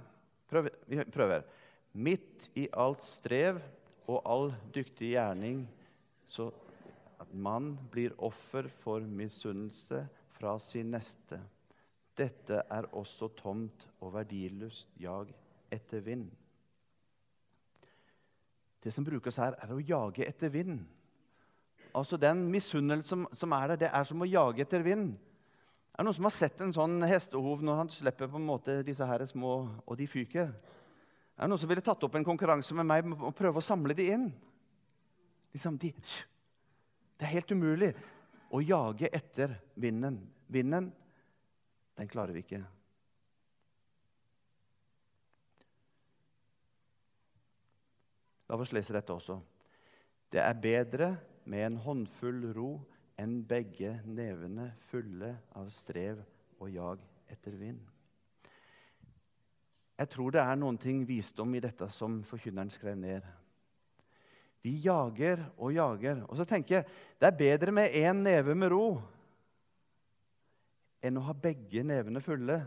Prøv, 0.50 0.70
vi 0.90 1.02
prøver. 1.14 1.46
Midt 1.94 2.50
i 2.58 2.68
alt 2.74 3.04
strev 3.06 3.60
og 4.08 4.22
all 4.28 4.52
dyktig 4.76 5.14
gjerning, 5.14 5.64
så 6.26 6.50
man 7.32 7.74
blir 7.92 8.14
offer 8.22 8.68
for 8.84 9.00
misunnelse 9.00 10.04
fra 10.36 10.58
sin 10.60 10.92
neste. 10.94 11.40
Dette 12.18 12.62
er 12.70 12.90
også 12.94 13.32
tomt 13.38 13.88
og 14.02 14.14
verdiløst 14.14 14.92
jag 15.02 15.32
etter 15.74 16.04
vind. 16.06 16.28
Det 18.84 18.92
som 18.94 19.06
brukes 19.08 19.40
her, 19.40 19.56
er 19.64 19.72
å 19.72 19.80
jage 19.80 20.26
etter 20.28 20.52
vind. 20.52 20.82
Altså 21.96 22.18
Den 22.18 22.50
misunnelsen 22.52 23.28
som, 23.32 23.54
er 23.56 23.74
der, 23.74 23.86
det 23.86 23.90
er 23.94 24.04
som 24.04 24.22
å 24.22 24.28
jage 24.28 24.66
etter 24.66 24.84
vind. 24.84 25.14
Er 25.94 26.02
det 26.02 26.08
noen 26.08 26.18
som 26.18 26.28
har 26.28 26.36
sett 26.36 26.62
en 26.62 26.74
sånn 26.74 27.04
hestehov 27.06 27.62
når 27.64 27.80
han 27.80 27.92
slipper 27.94 28.30
på 28.30 28.40
en 28.40 28.48
måte 28.48 28.80
disse 28.86 29.06
her 29.06 29.24
små, 29.30 29.54
og 29.86 29.98
de 29.98 30.08
fyker? 30.10 30.52
Er 31.34 31.46
det 31.46 31.50
noen 31.50 31.62
som 31.62 31.70
ville 31.72 31.84
tatt 31.86 32.04
opp 32.06 32.16
en 32.18 32.26
konkurranse 32.28 32.76
med 32.78 32.88
meg 32.88 33.08
og 33.16 33.34
prøve 33.38 33.62
å 33.62 33.66
samle 33.66 33.96
de 33.98 34.10
inn? 34.14 34.28
Liksom, 35.54 35.78
de, 35.82 35.90
det 37.18 37.26
er 37.26 37.34
helt 37.36 37.54
umulig 37.54 37.92
å 38.54 38.62
jage 38.62 39.10
etter 39.10 39.56
vinden. 39.74 40.22
Vinden 40.54 40.92
den 41.98 42.10
klarer 42.10 42.34
vi 42.34 42.44
ikke. 42.46 42.62
La 48.50 48.58
oss 48.60 48.74
lese 48.76 48.94
dette 48.94 49.14
også. 49.14 49.40
Det 50.30 50.42
er 50.42 50.62
bedre 50.62 51.10
med 51.50 51.66
en 51.68 51.80
håndfull 51.82 52.50
ro 52.54 52.70
enn 53.22 53.40
begge 53.46 53.96
nevene 54.06 54.72
fulle 54.90 55.36
av 55.58 55.70
strev 55.74 56.22
og 56.60 56.70
jag 56.74 57.02
etter 57.34 57.58
vind. 57.58 57.93
Jeg 60.00 60.10
tror 60.10 60.34
det 60.34 60.42
er 60.42 60.58
noen 60.58 60.78
ting 60.82 61.04
visdom 61.06 61.54
i 61.54 61.62
dette 61.64 61.88
som 61.94 62.22
forkynneren 62.26 62.72
skrev 62.74 62.98
ned. 62.98 63.26
Vi 64.64 64.78
jager 64.86 65.44
og 65.58 65.74
jager. 65.76 66.24
Og 66.30 66.40
så 66.40 66.46
tenker 66.50 66.80
jeg 66.80 66.88
det 67.20 67.30
er 67.30 67.40
bedre 67.40 67.74
med 67.76 67.94
én 68.00 68.24
neve 68.26 68.56
med 68.56 68.72
ro 68.74 68.88
enn 71.04 71.20
å 71.20 71.26
ha 71.28 71.36
begge 71.36 71.84
nevene 71.84 72.22
fulle 72.24 72.62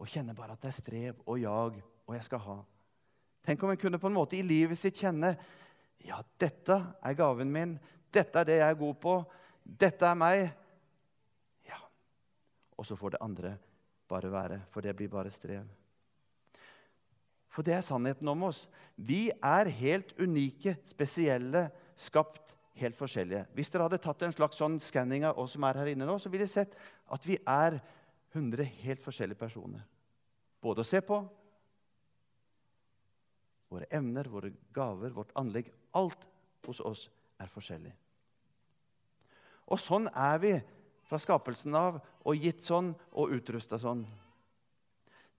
og 0.00 0.08
kjenne 0.08 0.36
bare 0.36 0.52
at 0.52 0.60
det 0.60 0.68
er 0.68 0.76
strev 0.76 1.22
og 1.24 1.40
jag 1.40 1.80
og 1.80 2.14
jeg 2.14 2.26
skal 2.26 2.44
ha. 2.44 2.58
Tenk 3.46 3.64
om 3.64 3.72
en 3.72 3.80
kunne 3.80 4.00
på 4.00 4.10
en 4.10 4.18
måte 4.18 4.36
i 4.36 4.44
livet 4.44 4.78
sitt 4.78 5.00
kjenne 5.00 5.32
ja, 6.04 6.20
dette 6.40 6.76
er 6.76 7.16
gaven 7.16 7.50
min, 7.52 7.74
dette 8.12 8.40
er 8.40 8.48
det 8.48 8.60
jeg 8.60 8.72
er 8.72 8.78
god 8.80 9.00
på, 9.00 9.16
dette 9.64 10.06
er 10.06 10.16
meg. 10.16 10.46
Ja. 11.68 11.80
Og 12.76 12.88
så 12.88 12.96
får 12.96 13.16
det 13.16 13.24
andre 13.24 13.56
bare 14.08 14.32
være, 14.32 14.62
for 14.72 14.84
det 14.84 14.96
blir 14.96 15.12
bare 15.12 15.32
strev. 15.32 15.68
For 17.50 17.66
det 17.66 17.74
er 17.76 17.84
sannheten 17.84 18.28
om 18.30 18.46
oss. 18.46 18.64
Vi 18.94 19.28
er 19.30 19.70
helt 19.80 20.12
unike, 20.20 20.76
spesielle, 20.86 21.66
skapt 21.98 22.54
helt 22.80 22.96
forskjellige. 22.96 23.44
Hvis 23.56 23.72
dere 23.72 23.88
hadde 23.88 24.00
tatt 24.02 24.22
en 24.24 24.34
slags 24.34 24.60
sånn 24.60 24.78
skanning 24.82 25.26
av 25.28 25.38
oss 25.40 25.56
som 25.56 25.66
er 25.66 25.80
her 25.82 25.90
inne 25.92 26.06
nå, 26.08 26.16
så 26.22 26.30
ville 26.30 26.46
dere 26.46 26.52
sett 26.52 26.76
at 27.10 27.26
vi 27.26 27.36
er 27.42 27.80
100 28.32 28.66
helt 28.84 29.02
forskjellige 29.02 29.40
personer. 29.40 29.82
Både 30.62 30.84
å 30.84 30.86
se 30.86 31.00
på, 31.02 31.18
våre 33.70 33.86
evner, 33.94 34.26
våre 34.30 34.50
gaver, 34.74 35.12
vårt 35.14 35.34
anlegg 35.38 35.70
Alt 35.94 36.22
hos 36.66 36.78
oss 36.86 37.08
er 37.42 37.50
forskjellig. 37.50 37.90
Og 39.70 39.78
sånn 39.78 40.06
er 40.10 40.38
vi 40.42 40.52
fra 41.06 41.18
skapelsen 41.18 41.74
av, 41.74 41.98
og 42.22 42.38
gitt 42.38 42.62
sånn 42.62 42.92
og 43.18 43.32
utrusta 43.34 43.78
sånn. 43.82 44.04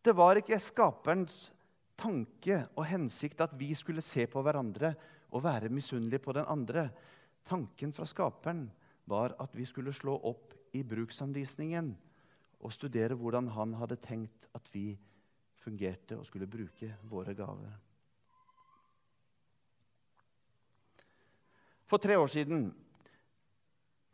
Det 0.03 0.11
var 0.17 0.39
ikke 0.39 0.59
skaperens 0.59 1.51
tanke 2.01 2.57
og 2.75 2.85
hensikt 2.89 3.43
at 3.45 3.53
vi 3.57 3.71
skulle 3.77 4.03
se 4.05 4.25
på 4.29 4.41
hverandre 4.43 4.93
og 5.31 5.43
være 5.45 5.71
misunnelige 5.71 6.23
på 6.23 6.33
den 6.35 6.47
andre. 6.49 6.89
Tanken 7.47 7.93
fra 7.93 8.07
skaperen 8.09 8.65
var 9.09 9.35
at 9.41 9.53
vi 9.57 9.65
skulle 9.65 9.93
slå 9.93 10.17
opp 10.17 10.55
i 10.77 10.83
bruksanvisningen 10.87 11.93
og 12.61 12.73
studere 12.73 13.17
hvordan 13.17 13.49
han 13.55 13.73
hadde 13.79 13.99
tenkt 14.01 14.47
at 14.55 14.67
vi 14.73 14.93
fungerte 15.61 16.17
og 16.17 16.25
skulle 16.25 16.49
bruke 16.49 16.93
våre 17.09 17.33
gaver. 17.37 17.73
For 21.89 21.99
tre 21.99 22.15
år 22.15 22.29
siden 22.31 22.69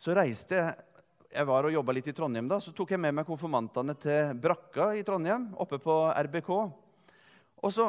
så 0.02 0.16
reiste 0.18 0.60
jeg 0.60 0.84
Jeg 1.28 1.44
var 1.44 1.66
og 1.68 1.74
jobba 1.74 1.92
litt 1.92 2.08
i 2.08 2.14
Trondheim. 2.16 2.48
da, 2.48 2.58
Så 2.60 2.72
tok 2.72 2.92
jeg 2.92 3.00
med 3.00 3.14
meg 3.14 3.26
konfirmantene 3.28 3.94
til 4.00 4.34
Brakka 4.40 4.96
i 4.96 5.04
Trondheim, 5.04 5.50
oppe 5.60 5.78
på 5.78 6.08
RBK. 6.08 6.72
Og 7.64 7.74
så, 7.74 7.88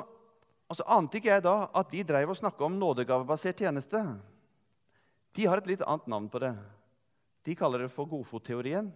og 0.68 0.78
så 0.78 0.86
ante 0.96 1.20
ikke 1.20 1.32
jeg 1.32 1.44
da 1.44 1.56
at 1.76 1.92
de 1.92 2.04
drev 2.06 2.32
og 2.32 2.38
snakka 2.38 2.66
om 2.66 2.78
nådegavebasert 2.80 3.64
tjeneste. 3.64 4.00
De 5.36 5.46
har 5.46 5.60
et 5.60 5.70
litt 5.70 5.84
annet 5.84 6.08
navn 6.10 6.28
på 6.32 6.40
det. 6.42 6.54
De 7.46 7.56
kaller 7.56 7.84
det 7.84 7.92
for 7.92 8.08
godfotteorien. 8.10 8.90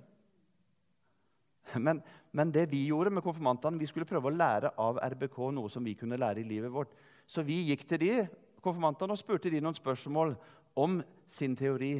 Men, 1.78 2.02
men, 2.34 2.50
det 2.52 2.66
vi 2.72 2.86
gjorde 2.88 3.12
med 3.14 3.24
konfirmantene, 3.24 3.78
vi 3.78 3.86
skulle 3.88 4.08
prøve 4.08 4.28
å 4.28 4.34
lære 4.34 4.72
av 4.80 4.98
RBK 5.14 5.38
noe 5.54 5.70
som 5.72 5.84
vi 5.84 5.94
kunne 5.96 6.18
lære 6.20 6.42
i 6.42 6.48
livet 6.48 6.72
vårt. 6.74 6.90
Så 7.26 7.44
vi 7.46 7.60
gikk 7.68 7.86
til 7.88 8.02
de 8.02 8.16
konfirmantene 8.64 9.14
og 9.14 9.20
spurte 9.20 9.52
de 9.52 9.62
noen 9.62 9.78
spørsmål 9.78 10.34
om 10.78 10.98
sin 11.30 11.54
teori. 11.56 11.94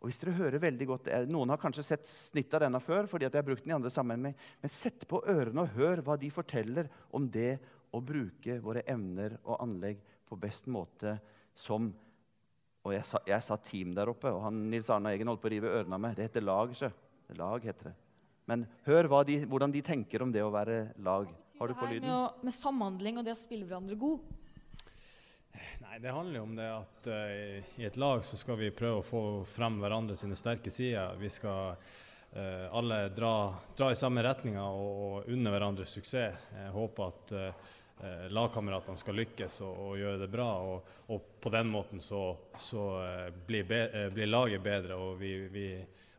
Og 0.00 0.08
hvis 0.08 0.20
dere 0.20 0.36
hører 0.38 0.62
veldig 0.62 0.86
godt, 0.88 1.10
Noen 1.28 1.52
har 1.52 1.60
kanskje 1.60 1.84
sett 1.84 2.06
snitt 2.08 2.54
av 2.56 2.62
denne 2.64 2.80
før, 2.80 3.08
fordi 3.08 3.26
jeg 3.26 3.34
har 3.36 3.44
brukt 3.44 3.66
den 3.66 3.74
i 3.74 3.76
andre 3.76 3.92
sammenheng, 3.92 4.36
men 4.62 4.72
sett 4.72 5.04
på 5.08 5.20
ørene 5.28 5.66
og 5.66 5.74
hør 5.76 6.00
hva 6.06 6.16
de 6.20 6.30
forteller 6.32 6.88
om 7.16 7.26
det 7.28 7.58
å 7.90 8.00
bruke 8.04 8.58
våre 8.62 8.84
evner 8.88 9.36
og 9.42 9.60
anlegg 9.62 10.00
på 10.28 10.38
best 10.38 10.70
måte 10.70 11.18
som 11.56 11.90
Og 12.80 12.94
jeg 12.94 13.04
sa, 13.04 13.18
jeg 13.28 13.44
sa 13.44 13.58
team 13.60 13.90
der 13.92 14.08
oppe, 14.08 14.30
og 14.32 14.40
han, 14.40 14.62
Nils 14.72 14.88
Arne 14.88 15.10
Eggen 15.12 15.28
holdt 15.28 15.42
på 15.42 15.50
å 15.50 15.52
rive 15.52 15.68
ørene 15.68 15.98
av 15.98 16.00
meg. 16.00 16.14
Det 16.16 16.30
heter 16.30 16.46
lag, 16.46 16.70
sjø. 16.72 16.88
Lag 17.36 17.66
heter 17.68 17.90
det. 17.90 17.92
Men 18.48 18.64
hør 18.86 19.08
de, 19.28 19.36
hvordan 19.44 19.74
de 19.74 19.82
tenker 19.84 20.24
om 20.24 20.32
det 20.32 20.40
å 20.40 20.48
være 20.54 20.94
lag. 21.04 21.28
Har 21.58 21.68
du 21.68 21.76
på 21.76 21.90
lyden? 21.90 22.08
Med, 22.08 22.14
å, 22.16 22.46
med 22.46 22.56
samhandling 22.56 23.20
og 23.20 23.26
det 23.26 23.34
å 23.34 23.38
spille 23.38 23.68
hverandre 23.68 23.98
god? 24.00 24.24
Nei, 25.84 25.98
Det 26.00 26.14
handler 26.14 26.38
jo 26.40 26.44
om 26.46 26.54
det 26.56 26.68
at 26.72 27.10
uh, 27.10 27.74
i 27.80 27.86
et 27.88 27.98
lag 28.00 28.22
så 28.24 28.38
skal 28.40 28.58
vi 28.60 28.70
prøve 28.74 29.02
å 29.02 29.06
få 29.06 29.22
frem 29.44 29.76
hverandre 29.82 30.16
sine 30.16 30.38
sterke 30.38 30.72
sider. 30.72 31.18
Vi 31.20 31.30
skal 31.32 31.76
uh, 31.76 32.66
alle 32.76 33.02
dra, 33.14 33.34
dra, 33.76 33.90
i 33.92 33.98
samme 33.98 34.24
retninger 34.24 34.62
og, 34.62 35.04
og 35.04 35.34
unne 35.34 35.52
hverandre 35.52 35.86
suksess. 35.88 36.48
Jeg 36.56 36.72
håper 36.74 37.12
at 37.12 37.34
uh, 37.36 37.76
lagkameratene 38.32 38.96
skal 38.96 39.18
lykkes 39.18 39.58
og, 39.66 39.80
og, 39.84 39.94
gjøre 40.00 40.20
det 40.22 40.28
bra. 40.32 40.48
Og, 40.64 40.92
og 41.12 41.32
på 41.42 41.52
den 41.52 41.68
måten 41.68 42.00
så, 42.00 42.22
så 42.58 42.84
blir, 43.46 43.66
be, 43.68 43.80
blir, 44.14 44.30
laget 44.30 44.62
bedre, 44.64 44.96
og 44.96 45.18
vi, 45.20 45.34
vi 45.52 45.66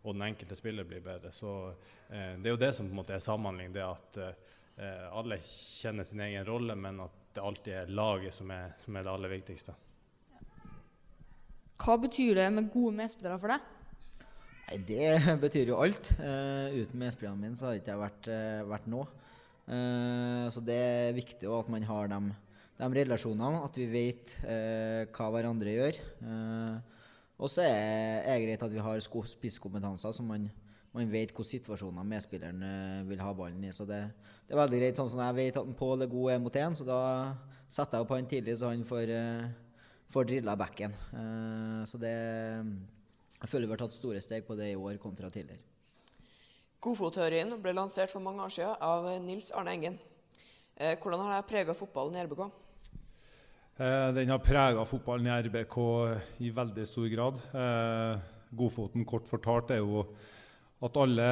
og 0.02 0.16
den 0.16 0.26
enkelte 0.32 0.58
spiller 0.58 0.88
blir 0.88 1.02
bedre. 1.06 1.32
Så 1.32 1.52
eh, 2.10 2.38
Det 2.38 2.50
er 2.50 2.56
jo 2.56 2.62
det 2.62 2.74
som 2.74 2.88
på 2.88 2.96
en 2.96 3.02
måte 3.02 3.16
er 3.16 3.24
samhandling. 3.24 3.74
Det 3.74 3.84
at 3.86 4.22
eh, 4.24 5.06
alle 5.12 5.38
kjenner 5.46 6.08
sin 6.08 6.24
egen 6.26 6.46
rolle, 6.48 6.76
men 6.76 7.04
at 7.06 7.20
det 7.36 7.44
alltid 7.46 7.74
er 7.84 7.94
laget 7.94 8.36
som 8.36 8.52
er, 8.52 8.74
som 8.84 8.98
er 8.98 9.06
det 9.06 9.14
aller 9.14 9.32
viktigste. 9.38 9.76
Hva 11.82 11.98
betyr 12.02 12.38
det 12.38 12.50
med 12.54 12.70
gode 12.74 12.94
medspillere 12.98 13.40
for 13.42 13.54
deg? 13.54 13.70
Nei, 14.72 14.80
Det 14.90 15.38
betyr 15.46 15.72
jo 15.74 15.80
alt. 15.82 16.14
Uh, 16.20 16.70
uten 16.76 17.00
medspillerne 17.02 17.42
mine 17.42 17.58
så 17.58 17.70
hadde 17.70 17.82
ikke 17.82 17.96
jeg 17.96 18.02
vært, 18.02 18.30
uh, 18.30 18.70
vært 18.70 18.90
nå. 18.92 19.06
Uh, 19.70 20.48
så 20.52 20.64
det 20.66 20.78
er 20.78 21.18
viktig 21.18 21.50
at 21.50 21.70
man 21.72 21.86
har 21.88 22.10
de, 22.12 22.20
de 22.82 22.90
relasjonene, 22.98 23.62
at 23.66 23.78
vi 23.78 23.88
vet 23.92 24.34
hva 25.14 25.30
hverandre 25.34 25.76
gjør. 25.76 26.00
Uh, 26.24 26.80
og 27.42 27.50
så 27.50 27.66
er 27.66 28.26
det 28.26 28.42
greit 28.46 28.66
at 28.66 28.74
vi 28.74 28.82
har 28.86 29.02
spisskompetanser, 29.02 30.14
så 30.14 30.26
man, 30.26 30.46
man 30.94 31.10
vet 31.10 31.32
hvilke 31.32 31.46
situasjoner 31.48 32.06
medspilleren 32.06 32.62
vil 33.10 33.24
ha 33.24 33.32
ballen 33.34 33.64
i. 33.66 33.72
Så 33.74 33.88
det, 33.90 34.04
det, 34.46 34.54
er 34.54 34.62
veldig 34.62 34.82
greit. 34.84 35.00
Sånn 35.00 35.10
som 35.10 35.24
jeg 35.26 35.38
vet 35.40 35.58
at 35.58 35.72
Pål 35.80 36.06
er 36.06 36.12
god 36.12 36.36
én 36.36 36.46
mot 36.46 36.60
én, 36.62 36.78
så 36.78 36.86
da 36.86 37.02
setter 37.66 37.98
jeg 37.98 38.06
opp 38.06 38.14
han 38.14 38.30
tidlig, 38.30 38.60
så 38.62 38.70
han 38.70 38.86
får, 38.86 39.16
får 40.14 40.30
drilla 40.30 40.58
backen. 40.60 40.94
Uh, 41.16 41.82
så 41.90 41.98
det 42.02 42.14
Jeg 43.42 43.50
føler 43.50 43.66
vi 43.66 43.74
har 43.74 43.82
tatt 43.88 43.98
store 43.98 44.22
steg 44.22 44.46
på 44.46 44.58
det 44.60 44.74
i 44.76 44.78
år 44.78 45.02
kontra 45.02 45.34
tidligere. 45.34 45.71
Godfotteorien 46.82 47.54
ble 47.62 47.76
lansert 47.78 48.10
for 48.10 48.24
mange 48.26 48.42
år 48.42 48.54
siden 48.56 48.80
av 48.82 49.06
Nils 49.22 49.52
Arne 49.54 49.76
Engen. 49.76 50.00
hvordan 51.04 51.20
har 51.22 51.36
det 51.36 51.50
prega 51.52 51.76
fotballen 51.78 52.16
i 52.18 52.24
RBK? 52.26 52.48
Eh, 53.82 54.10
den 54.14 54.30
har 54.30 54.42
prega 54.44 54.84
fotballen 54.86 55.30
i 55.30 55.36
RBK 55.48 55.78
i 56.44 56.52
veldig 56.54 56.86
stor 56.86 57.08
grad. 57.10 57.40
Eh, 57.54 58.20
Godfoten 58.58 59.06
kort 59.08 59.30
fortalt 59.30 59.72
er 59.72 59.80
jo 59.80 60.04
at 60.82 60.98
alle 60.98 61.30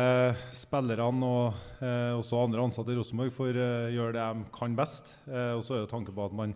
spillerne 0.56 1.26
og 1.26 1.82
eh, 1.82 2.14
også 2.16 2.46
andre 2.46 2.64
ansatte 2.64 2.94
i 2.94 3.00
Rosenborg 3.00 3.34
får 3.36 3.60
gjøre 3.92 4.16
det 4.16 4.28
de 4.38 4.48
kan 4.56 4.78
best. 4.78 5.16
og 5.28 5.66
så 5.66 5.76
er 5.76 5.84
det 5.84 5.92
tanken 5.92 6.16
på 6.16 6.30
at 6.30 6.38
man 6.38 6.54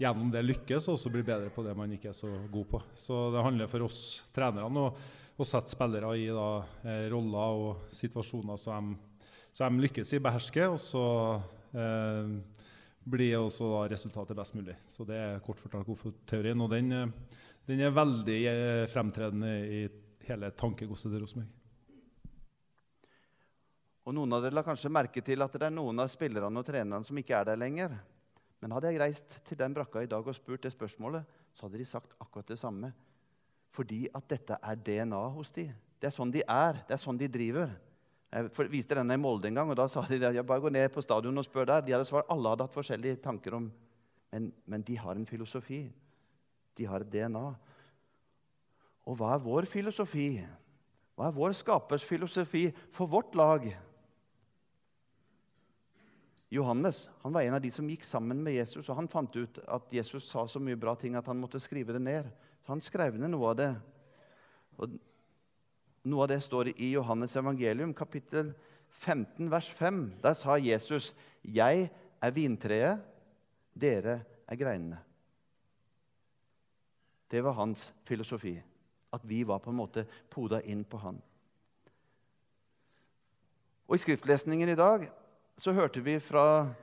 gjennom 0.00 0.30
det 0.30 0.44
lykkes 0.44 0.88
og 0.88 0.96
også 0.96 1.12
blir 1.12 1.26
bedre 1.26 1.50
på 1.50 1.64
det 1.66 1.74
man 1.76 1.92
ikke 1.92 2.10
er 2.14 2.16
så 2.16 2.30
god 2.52 2.66
på. 2.72 2.82
Så 2.94 3.26
det 3.34 3.42
handler 3.42 3.70
for 3.70 3.86
oss 3.86 4.00
trenerne 4.34 4.90
å 5.36 5.44
sette 5.44 5.72
spillere 5.72 6.14
i 6.16 6.28
da, 6.32 6.48
roller 7.12 7.60
og 7.60 7.90
situasjoner 7.92 8.60
som 8.60 8.94
de, 8.94 9.16
som 9.56 9.76
de 9.76 9.86
lykkes 9.86 10.14
i, 10.16 10.20
behersker. 10.20 10.68
Og 10.72 10.80
så 10.80 11.04
eh, 11.76 12.32
blir 13.06 13.38
også 13.38 13.86
resultatet 13.90 14.36
best 14.36 14.56
mulig. 14.56 14.76
Så 14.90 15.06
Det 15.08 15.16
er 15.16 15.44
kort 15.44 15.60
fortalt 15.62 15.86
godfotteorien. 15.86 16.60
Og 16.60 16.70
den, 16.70 16.92
eh, 16.92 17.38
den, 17.68 17.80
er 17.80 17.94
veldig 17.94 18.40
eh, 18.50 18.86
fremtredende 18.92 19.52
i 19.64 19.86
hele 20.26 20.50
tankegodset 20.50 21.12
til 21.12 21.22
Rosenborg. 21.22 21.52
Og 24.06 24.14
Noen 24.14 24.36
av 24.36 24.44
dere 24.44 24.54
la 24.54 24.62
kanskje 24.62 24.92
merke 24.92 25.22
til 25.24 25.42
at 25.42 25.54
det 25.56 25.66
er 25.66 25.74
noen 25.74 25.98
av 25.98 26.10
spillerne 26.12 26.60
og 26.60 26.66
trenerne 26.66 27.02
som 27.04 27.18
ikke 27.18 27.40
er 27.40 27.48
der 27.48 27.58
lenger. 27.58 27.96
Men 28.62 28.76
hadde 28.76 28.92
jeg 28.92 29.00
reist 29.02 29.40
til 29.48 29.58
den 29.58 29.74
brakka 29.74 30.04
i 30.04 30.10
dag 30.10 30.22
og 30.22 30.36
spurt 30.36 30.62
det 30.62 30.70
spørsmålet, 30.72 31.26
så 31.56 31.66
hadde 31.66 31.80
de 31.80 31.88
sagt 31.88 32.14
akkurat 32.22 32.46
det 32.46 32.58
samme. 32.60 32.92
Fordi 33.74 34.06
at 34.14 34.28
dette 34.30 34.58
er 34.62 34.78
DNA 34.80 35.22
hos 35.34 35.50
de. 35.56 35.66
Det 36.00 36.08
er 36.08 36.14
sånn 36.14 36.32
de 36.32 36.42
er. 36.42 36.82
Det 36.86 36.96
er 36.96 37.02
sånn 37.02 37.18
de 37.20 37.28
driver. 37.30 37.72
Jeg 38.36 38.68
viste 38.72 38.96
denne 38.98 39.16
i 39.16 39.20
Molde 39.20 39.48
en 39.48 39.56
gang, 39.56 39.70
og 39.70 39.78
da 39.78 39.86
sa 39.88 40.02
de 40.08 40.18
at 40.20 40.34
jeg 40.34 40.46
bare 40.46 40.60
gå 40.60 40.70
ned 40.72 40.90
på 40.92 41.04
stadion 41.04 41.40
og 41.40 41.46
spør 41.46 41.68
der. 41.70 41.84
De 41.84 41.94
hadde 41.94 42.08
svar. 42.08 42.26
Alle 42.32 42.52
hadde 42.52 42.66
hatt 42.66 42.76
forskjellige 42.76 43.22
tanker 43.24 43.56
om 43.58 43.70
men, 44.32 44.50
men 44.66 44.82
de 44.84 44.98
har 45.00 45.16
en 45.16 45.26
filosofi. 45.26 45.86
De 46.76 46.84
har 46.84 47.00
et 47.00 47.12
DNA. 47.12 47.46
Og 49.06 49.16
hva 49.16 49.32
er 49.34 49.44
vår 49.44 49.68
filosofi? 49.70 50.28
Hva 51.16 51.30
er 51.30 51.36
vår 51.36 51.54
skapers 51.56 52.04
filosofi 52.04 52.66
for 52.92 53.08
vårt 53.08 53.36
lag? 53.38 53.68
Johannes 56.52 57.06
han 57.22 57.32
var 57.34 57.46
en 57.46 57.56
av 57.56 57.62
de 57.62 57.70
som 57.74 57.88
gikk 57.90 58.04
sammen 58.06 58.42
med 58.44 58.58
Jesus, 58.58 58.86
og 58.88 58.98
han 58.98 59.08
fant 59.10 59.34
ut 59.34 59.58
at 59.64 59.94
Jesus 59.94 60.28
sa 60.28 60.44
så 60.46 60.60
mye 60.62 60.78
bra 60.78 60.94
ting 60.98 61.16
at 61.18 61.26
han 61.26 61.40
måtte 61.40 61.62
skrive 61.62 61.96
det 61.96 62.02
ned. 62.04 62.28
Han 62.66 62.82
skrev 62.82 63.14
ned 63.14 63.30
noe 63.30 63.52
av 63.52 63.58
det. 63.58 63.72
Og 64.82 64.96
noe 66.10 66.24
av 66.24 66.30
det 66.30 66.40
står 66.42 66.72
i 66.74 66.92
Johannes 66.92 67.36
evangelium, 67.38 67.94
kapittel 67.94 68.52
15, 68.90 69.50
vers 69.50 69.68
5. 69.70 70.00
Der 70.22 70.34
sa 70.34 70.56
Jesus, 70.58 71.14
'Jeg 71.44 71.90
er 72.22 72.30
vintreet, 72.30 73.00
dere 73.74 74.24
er 74.48 74.56
greinene'. 74.56 74.98
Det 77.30 77.44
var 77.44 77.52
hans 77.52 77.92
filosofi. 78.04 78.62
At 79.12 79.20
vi 79.24 79.42
var 79.46 79.58
på 79.58 79.70
en 79.70 79.76
måte 79.76 80.06
poda 80.30 80.60
inn 80.60 80.84
på 80.84 80.98
han. 80.98 81.22
Og 83.88 83.94
I 83.94 83.98
skriftlesningen 83.98 84.68
i 84.68 84.74
dag 84.74 85.10
så 85.56 85.72
hørte 85.72 86.00
vi 86.00 86.18
fra 86.20 86.74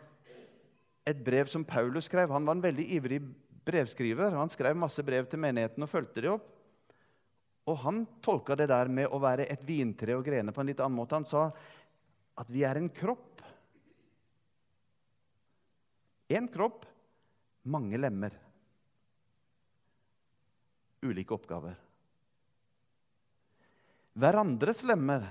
et 1.05 1.23
brev 1.23 1.47
som 1.47 1.65
Paulus 1.65 2.05
skrev. 2.05 2.31
Han 2.31 2.45
var 2.45 2.55
en 2.55 2.63
veldig 2.63 2.85
ivrig 2.95 3.21
brevskriver. 3.65 4.35
Han 4.37 4.51
skrev 4.51 4.77
masse 4.77 5.03
brev 5.05 5.27
til 5.29 5.41
menigheten 5.41 5.85
og 5.85 5.91
fulgte 5.91 6.23
de 6.23 6.31
opp. 6.33 6.49
Og 7.69 7.77
han 7.85 8.01
tolka 8.23 8.57
det 8.59 8.67
der 8.71 8.89
med 8.91 9.07
å 9.07 9.21
være 9.23 9.47
et 9.51 9.63
vintre 9.63 10.17
og 10.17 10.25
grene 10.25 10.51
på 10.51 10.63
en 10.63 10.71
litt 10.71 10.81
annen 10.83 10.97
måte. 10.97 11.15
Han 11.15 11.27
sa 11.27 11.45
at 12.39 12.49
vi 12.51 12.65
er 12.67 12.79
en 12.79 12.89
kropp. 12.91 13.43
Én 16.33 16.49
kropp, 16.51 16.83
mange 17.69 17.99
lemmer. 17.99 18.35
Ulike 21.03 21.35
oppgaver. 21.35 21.77
Hverandres 24.19 24.83
lemmer. 24.87 25.25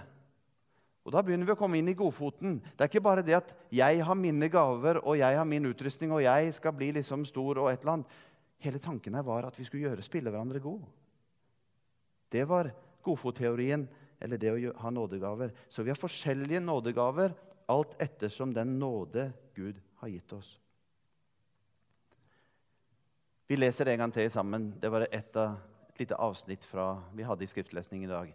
Og 1.02 1.12
Da 1.12 1.22
begynner 1.22 1.48
vi 1.48 1.54
å 1.54 1.58
komme 1.58 1.80
inn 1.80 1.90
i 1.90 1.96
godfoten. 1.98 2.60
Det 2.62 2.84
er 2.84 2.90
ikke 2.90 3.02
bare 3.02 3.24
det 3.26 3.34
at 3.34 3.54
jeg 3.74 4.04
har 4.06 4.18
mine 4.18 4.48
gaver 4.52 5.00
og 5.02 5.16
jeg 5.18 5.38
har 5.38 5.48
min 5.48 5.66
utrustning 5.66 6.12
og 6.14 6.22
jeg 6.22 6.52
skal 6.54 6.74
bli 6.78 6.92
liksom 6.98 7.24
stor 7.26 7.58
og 7.58 7.70
et 7.72 7.82
eller 7.82 7.96
annet. 7.96 8.18
Hele 8.62 8.78
tanken 8.78 9.16
her 9.18 9.26
var 9.26 9.48
at 9.48 9.58
vi 9.58 9.66
skulle 9.66 9.88
gjøre 9.88 10.06
spille 10.06 10.30
hverandre 10.30 10.62
god. 10.62 10.84
Det 12.30 12.44
var 12.48 12.70
godfotteorien, 13.02 13.88
eller 14.22 14.38
det 14.38 14.52
å 14.52 14.74
ha 14.84 14.90
nådegaver. 14.94 15.50
Så 15.68 15.82
vi 15.82 15.90
har 15.90 15.98
forskjellige 15.98 16.62
nådegaver 16.62 17.34
alt 17.72 17.96
ettersom 18.02 18.54
den 18.54 18.78
nåde 18.78 19.32
Gud 19.56 19.80
har 20.00 20.08
gitt 20.08 20.32
oss. 20.32 20.54
Vi 23.50 23.58
leser 23.58 23.90
en 23.90 24.04
gang 24.04 24.14
til 24.14 24.30
sammen. 24.32 24.70
Det 24.80 24.88
var 24.88 25.08
et, 25.10 25.34
av, 25.36 25.58
et 25.90 26.04
lite 26.04 26.16
avsnitt 26.16 26.64
fra 26.64 26.94
vi 27.12 27.26
hadde 27.26 27.44
i 27.44 27.50
skriftlesning 27.50 28.06
i 28.06 28.10
dag. 28.10 28.30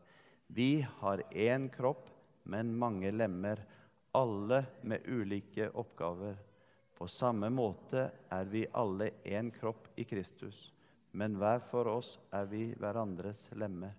Vi 0.48 0.86
har 1.00 1.24
én 1.32 1.72
kropp, 1.74 2.12
men 2.48 2.72
mange 2.80 3.12
lemmer, 3.12 3.62
alle 4.18 4.64
med 4.88 5.06
ulike 5.06 5.70
oppgaver. 5.76 6.40
På 6.98 7.06
samme 7.12 7.52
måte 7.54 8.08
er 8.34 8.50
vi 8.50 8.66
alle 8.74 9.12
én 9.28 9.52
kropp 9.54 9.92
i 10.00 10.08
Kristus 10.08 10.72
men 11.18 11.38
hver 11.42 11.64
for 11.66 11.90
oss 11.90 12.18
er 12.36 12.46
vi 12.52 12.64
hverandres 12.78 13.48
lemmer. 13.58 13.96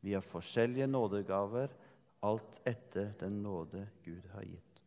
Vi 0.00 0.14
har 0.16 0.24
forskjellige 0.24 0.86
nådegaver, 0.88 1.72
alt 2.24 2.60
etter 2.64 3.12
den 3.20 3.42
nåde 3.44 3.82
Gud 4.04 4.24
har 4.32 4.46
gitt. 4.48 4.80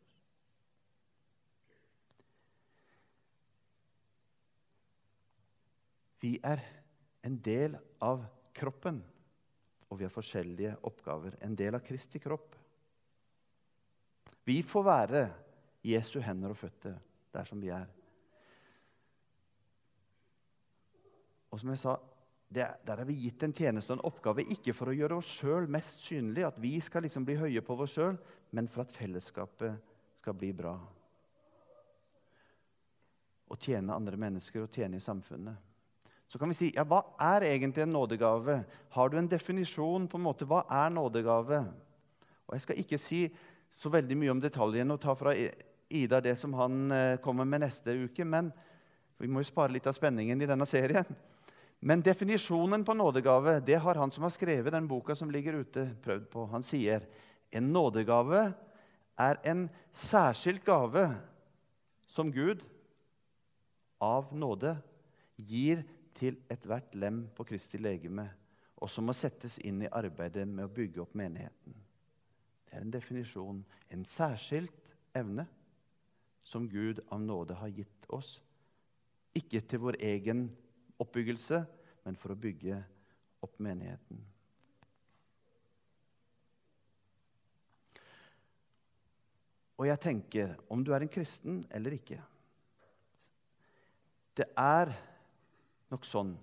Vi 6.18 6.34
er 6.42 6.64
en 7.30 7.38
del 7.46 7.78
av 8.02 8.26
kroppen, 8.58 9.04
og 9.88 10.00
vi 10.00 10.08
har 10.08 10.14
forskjellige 10.14 10.74
oppgaver. 10.90 11.38
En 11.46 11.54
del 11.56 11.78
av 11.78 11.86
Kristi 11.86 12.20
kropp. 12.20 12.57
Vi 14.48 14.62
får 14.64 14.84
være 14.88 15.24
Jesu 15.84 16.20
hender 16.24 16.54
og 16.54 16.60
føtter 16.60 16.96
der 17.36 17.48
som 17.48 17.60
vi 17.60 17.72
er. 17.76 17.88
Og 21.52 21.60
som 21.60 21.72
jeg 21.74 21.82
sa, 21.82 21.98
der 22.48 22.94
er 22.94 23.08
vi 23.08 23.18
gitt 23.26 23.44
en 23.44 23.56
tjeneste 23.56 23.92
og 23.92 24.00
en 24.00 24.06
oppgave 24.08 24.46
ikke 24.56 24.76
for 24.76 24.88
å 24.88 24.96
gjøre 24.96 25.18
oss 25.20 25.32
sjøl 25.42 25.68
mest 25.72 26.06
synlig, 26.08 26.46
at 26.48 26.60
vi 26.64 26.78
skal 26.84 27.04
liksom 27.04 27.26
bli 27.28 27.36
høye 27.40 27.64
på 27.66 27.76
oss 27.84 27.98
sjøl, 27.98 28.16
men 28.56 28.70
for 28.72 28.86
at 28.86 28.94
fellesskapet 28.96 29.76
skal 30.22 30.38
bli 30.38 30.54
bra. 30.56 30.78
Å 33.48 33.60
tjene 33.60 33.96
andre 33.96 34.20
mennesker 34.20 34.64
og 34.64 34.72
tjene 34.72 35.00
i 35.00 35.04
samfunnet. 35.04 35.60
Så 36.28 36.40
kan 36.40 36.52
vi 36.52 36.56
si 36.60 36.72
ja, 36.76 36.84
hva 36.88 37.02
er 37.24 37.46
egentlig 37.48 37.84
en 37.84 37.94
nådegave? 37.96 38.62
Har 38.96 39.12
du 39.12 39.20
en 39.20 39.30
definisjon 39.32 40.08
på 40.08 40.20
en 40.20 40.26
måte, 40.26 40.48
Hva 40.48 40.64
er 40.72 40.90
nådegave? 40.92 41.62
Og 42.48 42.56
Jeg 42.56 42.64
skal 42.64 42.80
ikke 42.80 43.00
si 43.00 43.22
så 43.72 43.92
veldig 43.94 44.18
mye 44.18 44.34
om 44.34 44.42
detaljene 44.42 44.96
og 44.96 45.02
ta 45.04 45.16
fra 45.18 45.34
Ida 45.88 46.20
det 46.24 46.36
som 46.40 46.54
han 46.58 46.92
eh, 46.92 47.20
kommer 47.24 47.48
med 47.48 47.64
neste 47.64 47.94
uke, 47.96 48.26
men 48.28 48.52
vi 49.18 49.30
må 49.32 49.42
jo 49.42 49.50
spare 49.50 49.72
litt 49.74 49.88
av 49.88 49.96
spenningen 49.96 50.42
i 50.42 50.50
denne 50.50 50.68
serien. 50.70 51.08
Men 51.80 52.02
definisjonen 52.02 52.84
på 52.86 52.96
nådegave 52.98 53.60
det 53.66 53.78
har 53.82 54.00
han 54.02 54.12
som 54.12 54.26
har 54.26 54.34
skrevet 54.34 54.74
den 54.74 54.88
boka 54.90 55.16
som 55.16 55.32
ligger 55.32 55.62
ute, 55.62 55.88
prøvd 56.04 56.26
på. 56.34 56.46
Han 56.52 56.66
sier 56.66 57.06
en 57.54 57.72
nådegave 57.74 58.48
er 59.18 59.40
en 59.50 59.68
særskilt 59.94 60.66
gave 60.66 61.08
som 62.10 62.32
Gud 62.34 62.64
av 64.02 64.34
nåde 64.34 64.76
gir 65.38 65.84
til 66.18 66.40
ethvert 66.50 66.96
lem 66.98 67.28
på 67.38 67.46
Kristi 67.46 67.80
legeme, 67.82 68.28
og 68.82 68.90
som 68.90 69.06
må 69.10 69.14
settes 69.18 69.60
inn 69.66 69.84
i 69.86 69.92
arbeidet 69.92 70.48
med 70.50 70.66
å 70.66 70.74
bygge 70.74 71.04
opp 71.06 71.18
menigheten. 71.18 71.78
Er 72.78 72.84
en 72.86 72.94
definisjon, 72.94 73.64
en 73.90 74.04
særskilt 74.06 74.92
evne 75.18 75.48
som 76.46 76.68
Gud 76.70 77.02
av 77.10 77.24
nåde 77.24 77.58
har 77.58 77.74
gitt 77.74 78.06
oss. 78.14 78.36
Ikke 79.34 79.64
til 79.66 79.82
vår 79.82 79.98
egen 80.06 80.46
oppbyggelse, 81.02 81.64
men 82.06 82.18
for 82.22 82.36
å 82.36 82.38
bygge 82.38 82.78
opp 83.42 83.58
menigheten. 83.66 84.22
Og 89.78 89.90
jeg 89.90 90.02
tenker, 90.06 90.54
om 90.70 90.86
du 90.86 90.94
er 90.94 91.02
en 91.02 91.12
kristen 91.12 91.64
eller 91.74 91.98
ikke 91.98 92.22
Det 94.38 94.46
er 94.58 94.92
nok 95.90 96.06
sånn 96.06 96.36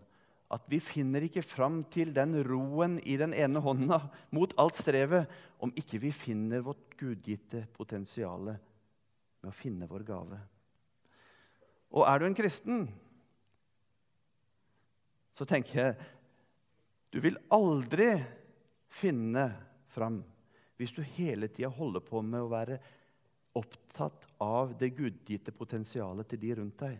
at 0.52 0.66
vi 0.68 0.78
finner 0.82 1.24
ikke 1.24 1.42
fram 1.44 1.80
til 1.90 2.12
den 2.14 2.36
roen 2.46 2.98
i 3.08 3.16
den 3.20 3.32
ene 3.36 3.62
hånda 3.64 4.00
mot 4.36 4.52
alt 4.60 4.76
strevet 4.76 5.30
om 5.64 5.72
ikke 5.78 6.02
vi 6.02 6.12
finner 6.14 6.64
vårt 6.66 6.96
gudgitte 7.00 7.64
potensial 7.74 8.50
med 8.52 9.48
å 9.50 9.54
finne 9.54 9.88
vår 9.88 10.04
gave. 10.06 10.40
Og 11.94 12.04
er 12.08 12.20
du 12.20 12.26
en 12.28 12.36
kristen, 12.36 12.84
så 15.34 15.46
tenker 15.48 15.80
jeg 15.80 16.10
du 17.14 17.20
vil 17.22 17.38
aldri 17.54 18.10
finne 18.90 19.46
fram 19.94 20.18
hvis 20.78 20.94
du 20.94 21.02
hele 21.14 21.46
tida 21.46 21.70
holder 21.70 22.02
på 22.02 22.22
med 22.26 22.42
å 22.42 22.50
være 22.50 22.78
opptatt 23.54 24.26
av 24.42 24.72
det 24.78 24.90
gudgitte 24.96 25.54
potensialet 25.54 26.26
til 26.30 26.40
de 26.42 26.54
rundt 26.58 26.80
deg. 26.82 26.96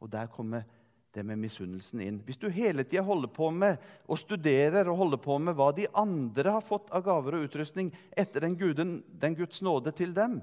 Og 0.00 0.08
der 0.12 0.30
kommer 0.32 0.64
det 1.12 1.22
med 1.28 1.40
misunnelsen 1.42 2.00
inn. 2.00 2.20
Hvis 2.24 2.40
du 2.40 2.48
hele 2.52 2.84
tida 2.88 3.02
holder 3.04 3.28
på 3.32 3.50
med 3.52 3.80
og 4.08 4.20
studerer 4.20 4.88
og 4.88 4.96
holder 5.02 5.20
på 5.20 5.36
med 5.42 5.56
hva 5.58 5.68
de 5.76 5.86
andre 5.98 6.54
har 6.56 6.64
fått 6.64 6.92
av 6.94 7.04
gaver 7.04 7.36
og 7.36 7.48
utrustning 7.48 7.92
etter 8.16 8.46
den, 8.46 8.56
guden, 8.56 8.98
den 9.06 9.36
Guds 9.36 9.60
nåde 9.64 9.92
til 9.96 10.14
dem 10.16 10.40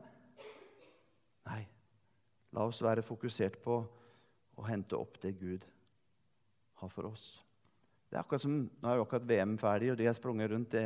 Nei, 1.50 1.64
la 2.54 2.68
oss 2.70 2.84
være 2.86 3.02
fokusert 3.02 3.58
på 3.64 3.80
å 4.60 4.68
hente 4.68 4.98
opp 5.00 5.18
det 5.24 5.32
Gud 5.40 5.64
har 6.80 6.92
for 6.94 7.10
oss. 7.10 7.40
Det 8.10 8.18
er 8.18 8.22
akkurat 8.22 8.44
som, 8.44 8.60
Nå 8.70 8.90
er 8.90 9.00
jo 9.00 9.06
akkurat 9.08 9.28
VM 9.30 9.56
ferdig, 9.58 9.92
og 9.94 9.98
de 9.98 10.06
har 10.06 10.18
sprunget 10.18 10.52
rundt. 10.52 10.76
det 10.76 10.86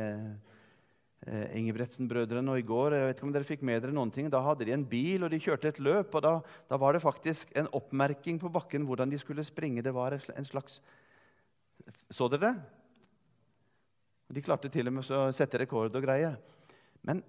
Ingebretsen-brødrene. 1.24 2.52
Og 2.52 2.60
i 2.60 2.66
går 2.66 2.98
jeg 2.98 3.08
vet 3.08 3.16
ikke 3.16 3.26
om 3.26 3.32
dere 3.32 3.48
fikk 3.48 3.62
med 3.64 3.80
dere 3.80 3.96
noen 3.96 4.12
ting, 4.12 4.28
da 4.32 4.42
hadde 4.44 4.66
de 4.68 4.74
en 4.76 4.84
bil 4.84 5.24
og 5.24 5.32
de 5.32 5.40
kjørte 5.40 5.70
et 5.70 5.80
løp. 5.80 6.14
og 6.14 6.24
Da, 6.24 6.32
da 6.68 6.78
var 6.80 6.92
det 6.92 7.04
faktisk 7.04 7.54
en 7.56 7.70
oppmerking 7.72 8.40
på 8.42 8.52
bakken 8.52 8.84
hvordan 8.84 9.12
de 9.12 9.20
skulle 9.20 9.44
springe. 9.44 9.82
Det 9.82 9.94
var 9.94 10.18
en 10.18 10.48
slags 10.48 10.80
Så 12.10 12.28
dere 12.28 12.40
det? 12.40 12.54
De 14.34 14.42
klarte 14.42 14.68
til 14.72 14.88
og 14.88 14.96
med 14.96 15.10
å 15.12 15.30
sette 15.36 15.58
rekord 15.60 15.94
og 15.94 16.04
greier. 16.04 16.36
Men 17.04 17.22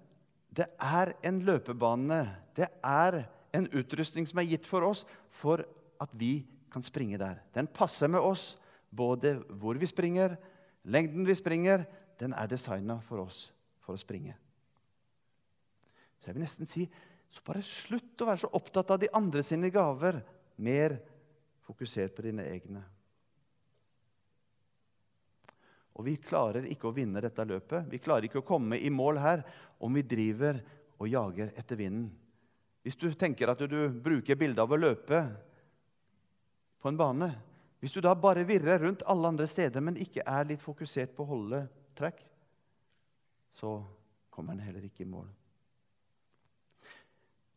det 0.48 0.66
er 0.80 1.12
en 1.28 1.40
løpebane. 1.44 2.20
Det 2.56 2.68
er 2.82 3.20
en 3.56 3.68
utrustning 3.72 4.26
som 4.28 4.40
er 4.40 4.48
gitt 4.48 4.66
for 4.66 4.84
oss 4.84 5.04
for 5.30 5.64
at 6.00 6.12
vi 6.12 6.46
kan 6.72 6.82
springe 6.82 7.20
der. 7.20 7.40
Den 7.54 7.68
passer 7.68 8.08
med 8.08 8.20
oss, 8.20 8.56
både 8.90 9.36
hvor 9.60 9.76
vi 9.80 9.88
springer, 9.88 10.36
lengden 10.84 11.28
vi 11.28 11.36
springer. 11.36 11.84
Den 12.18 12.32
er 12.32 12.48
designa 12.48 12.98
for 13.04 13.28
oss 13.28 13.52
for 13.86 13.94
å 13.94 14.00
springe. 14.00 14.34
Så 16.18 16.30
jeg 16.30 16.36
vil 16.36 16.44
nesten 16.44 16.66
si 16.66 16.88
så 17.30 17.42
bare 17.46 17.62
slutt 17.66 18.22
å 18.22 18.28
være 18.28 18.42
så 18.44 18.50
opptatt 18.56 18.90
av 18.94 19.00
de 19.02 19.10
andre 19.14 19.42
sine 19.46 19.70
gaver. 19.70 20.20
Mer 20.56 20.96
fokusert 21.66 22.14
på 22.16 22.24
dine 22.24 22.46
egne. 22.48 22.82
Og 25.96 26.04
vi 26.06 26.16
klarer 26.20 26.66
ikke 26.68 26.90
å 26.90 26.94
vinne 26.96 27.22
dette 27.24 27.44
løpet. 27.48 27.88
Vi 27.92 28.00
klarer 28.02 28.28
ikke 28.28 28.42
å 28.42 28.46
komme 28.46 28.78
i 28.78 28.92
mål 28.92 29.20
her 29.20 29.42
om 29.80 29.96
vi 29.96 30.04
driver 30.04 30.60
og 30.96 31.08
jager 31.08 31.52
etter 31.56 31.78
vinden. 31.80 32.10
Hvis 32.84 32.98
du 33.00 33.08
tenker 33.18 33.50
at 33.50 33.64
du 33.66 33.78
bruker 33.90 34.38
bildet 34.38 34.62
av 34.62 34.72
å 34.72 34.78
løpe 34.78 35.24
på 36.78 36.92
en 36.92 36.98
bane 36.98 37.32
Hvis 37.82 37.92
du 37.92 38.00
da 38.00 38.14
bare 38.16 38.46
virrer 38.48 38.80
rundt 38.80 39.02
alle 39.06 39.28
andre 39.28 39.46
steder, 39.46 39.82
men 39.84 39.98
ikke 40.00 40.24
er 40.24 40.46
litt 40.48 40.62
fokusert 40.64 41.12
på 41.14 41.22
å 41.22 41.28
holde 41.28 41.58
trekk, 41.94 42.22
så 43.56 43.78
kommer 44.30 44.52
en 44.52 44.64
heller 44.66 44.84
ikke 44.84 45.06
i 45.06 45.08
mål. 45.08 45.28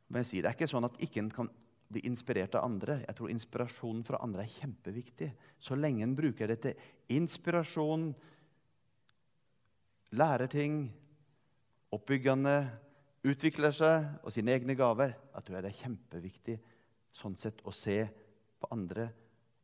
Men 0.09 0.23
jeg 0.23 0.29
sier, 0.29 0.43
Det 0.43 0.49
er 0.49 0.57
ikke 0.57 0.71
sånn 0.71 0.87
at 0.87 1.01
ikke 1.03 1.19
en 1.21 1.33
kan 1.33 1.49
bli 1.89 2.01
inspirert 2.07 2.55
av 2.55 2.65
andre. 2.65 3.01
Jeg 3.07 3.17
tror 3.17 3.33
inspirasjonen 3.33 4.05
fra 4.05 4.21
andre 4.23 4.45
er 4.45 4.53
kjempeviktig. 4.53 5.29
Så 5.59 5.75
lenge 5.75 6.05
en 6.05 6.15
bruker 6.15 6.47
det 6.47 6.59
til 6.63 7.17
inspirasjon, 7.17 8.13
lærer 10.17 10.49
ting, 10.49 10.87
oppbyggende, 11.93 12.55
utvikler 13.29 13.73
seg 13.75 14.23
og 14.23 14.33
sine 14.33 14.53
egne 14.55 14.77
gaver, 14.79 15.13
jeg 15.35 15.45
tror 15.45 15.57
jeg 15.57 15.65
det 15.65 15.71
er 15.73 15.81
kjempeviktig 15.83 16.57
sånn 17.19 17.35
sett 17.37 17.61
å 17.67 17.73
se 17.75 17.99
på 18.59 18.69
andre 18.73 19.09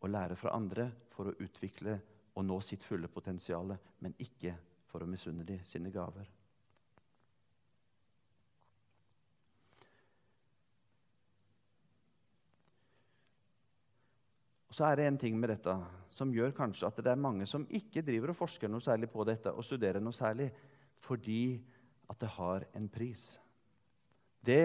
og 0.01 0.11
lære 0.11 0.37
fra 0.37 0.53
andre 0.57 0.89
for 1.13 1.29
å 1.29 1.37
utvikle 1.41 1.95
og 2.35 2.43
nå 2.45 2.57
sitt 2.65 2.83
fulle 2.83 3.07
potensial, 3.07 3.71
men 4.03 4.15
ikke 4.19 4.53
for 4.95 5.03
å 5.03 5.11
misunne 5.11 5.43
de 5.43 5.57
sine 5.67 5.91
gaver. 5.91 6.29
Og 14.71 14.77
så 14.77 14.87
er 14.87 14.99
det 14.99 15.07
en 15.09 15.19
ting 15.19 15.35
med 15.39 15.51
dette 15.51 15.73
som 16.15 16.31
gjør 16.31 16.55
kanskje 16.55 16.87
at 16.87 17.01
det 17.03 17.11
er 17.11 17.19
mange 17.19 17.43
som 17.47 17.67
ikke 17.75 18.03
driver 18.07 18.31
og 18.31 18.39
forsker 18.39 18.71
noe 18.71 18.83
særlig 18.83 19.11
på 19.11 19.27
dette 19.27 19.51
og 19.51 19.67
studerer 19.67 19.99
noe 20.03 20.15
særlig, 20.15 20.47
fordi 21.03 21.59
at 22.07 22.19
det 22.23 22.31
har 22.37 22.63
en 22.79 22.87
pris. 22.91 23.33
Det 24.39 24.63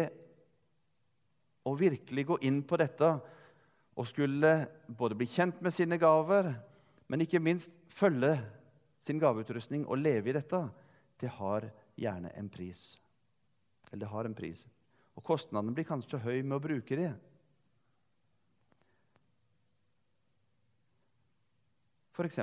å 1.66 1.74
virkelig 1.74 2.26
gå 2.28 2.38
inn 2.46 2.62
på 2.62 2.78
dette 2.78 3.10
og 3.98 4.06
skulle 4.06 4.54
både 4.86 5.18
bli 5.18 5.26
kjent 5.30 5.58
med 5.62 5.74
sine 5.74 5.98
gaver, 5.98 6.52
men 7.10 7.26
ikke 7.26 7.42
minst 7.42 7.74
følge 7.90 8.36
sin 9.00 9.20
gaveutrustning 9.20 9.86
og 9.88 10.00
leve 10.00 10.30
i 10.30 10.36
dette, 10.36 10.60
det 11.20 11.32
har 11.38 11.66
gjerne 12.00 12.32
en 12.36 12.48
pris. 12.52 12.94
Eller 13.90 14.04
det 14.04 14.12
har 14.12 14.28
en 14.28 14.36
pris. 14.36 14.66
Og 15.16 15.24
kostnadene 15.24 15.74
blir 15.74 15.88
kanskje 15.88 16.20
høy 16.22 16.40
med 16.42 16.58
å 16.58 16.64
bruke 16.64 16.98
det. 16.98 17.10
F.eks. 22.14 22.40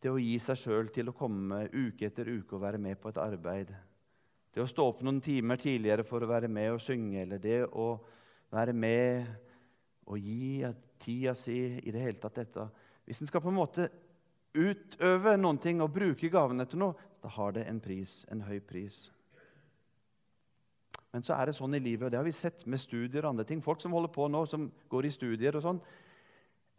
det 0.00 0.10
å 0.10 0.20
gi 0.20 0.34
seg 0.42 0.58
sjøl 0.58 0.90
til 0.92 1.08
å 1.08 1.16
komme 1.16 1.62
uke 1.72 2.10
etter 2.10 2.28
uke 2.28 2.58
og 2.58 2.64
være 2.64 2.80
med 2.82 3.00
på 3.00 3.08
et 3.12 3.20
arbeid. 3.20 3.72
Det 4.50 4.62
å 4.62 4.68
stå 4.68 4.88
opp 4.90 5.00
noen 5.06 5.20
timer 5.22 5.60
tidligere 5.60 6.04
for 6.04 6.24
å 6.24 6.28
være 6.28 6.50
med 6.50 6.74
og 6.74 6.82
synge, 6.82 7.22
eller 7.22 7.40
det 7.40 7.62
å 7.70 7.94
være 8.50 8.74
med 8.74 9.28
og 10.10 10.18
gi 10.18 10.66
tida 11.00 11.36
si 11.38 11.56
i 11.78 11.92
det 11.94 12.02
hele 12.02 12.20
tatt 12.20 12.40
dette. 12.42 12.68
hvis 13.06 13.20
en 13.22 13.30
skal 13.30 13.40
på 13.40 13.48
en 13.48 13.60
måte 13.60 13.88
utøve 14.54 15.36
noen 15.38 15.58
ting 15.62 15.80
og 15.84 15.92
bruke 15.94 16.30
gavene 16.32 16.66
til 16.68 16.82
noe, 16.82 17.08
da 17.20 17.30
har 17.36 17.54
det 17.56 17.66
en 17.68 17.80
pris, 17.82 18.20
en 18.32 18.42
høy 18.46 18.58
pris. 18.64 19.08
Men 21.10 21.24
så 21.26 21.34
er 21.34 21.50
det 21.50 21.56
sånn 21.58 21.74
i 21.74 21.82
livet, 21.82 22.06
og 22.06 22.12
det 22.12 22.20
har 22.20 22.26
vi 22.26 22.34
sett 22.34 22.62
med 22.70 22.80
studier 22.80 23.24
og 23.24 23.32
andre 23.32 23.46
ting. 23.48 23.62
Folk 23.62 23.82
som 23.82 23.94
holder 23.96 24.12
på 24.14 24.28
nå, 24.30 24.44
som 24.46 24.68
går 24.90 25.08
i 25.08 25.14
studier 25.14 25.58
og 25.58 25.64
sånn. 25.64 25.80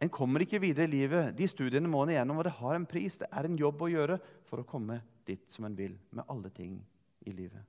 En 0.02 0.10
kommer 0.10 0.42
ikke 0.42 0.60
videre 0.62 0.88
i 0.88 0.94
livet. 0.94 1.34
De 1.36 1.46
studiene 1.46 1.90
må 1.90 2.00
en 2.02 2.14
igjennom, 2.14 2.40
og 2.40 2.48
det 2.48 2.56
har 2.56 2.78
en 2.78 2.88
pris. 2.88 3.20
Det 3.20 3.28
er 3.28 3.46
en 3.46 3.58
jobb 3.60 3.84
å 3.84 3.90
gjøre 3.92 4.16
for 4.48 4.62
å 4.62 4.66
komme 4.66 5.02
dit 5.28 5.44
som 5.52 5.68
en 5.68 5.76
vil, 5.78 5.94
med 6.10 6.26
alle 6.32 6.50
ting 6.50 6.80
i 7.28 7.34
livet. 7.36 7.68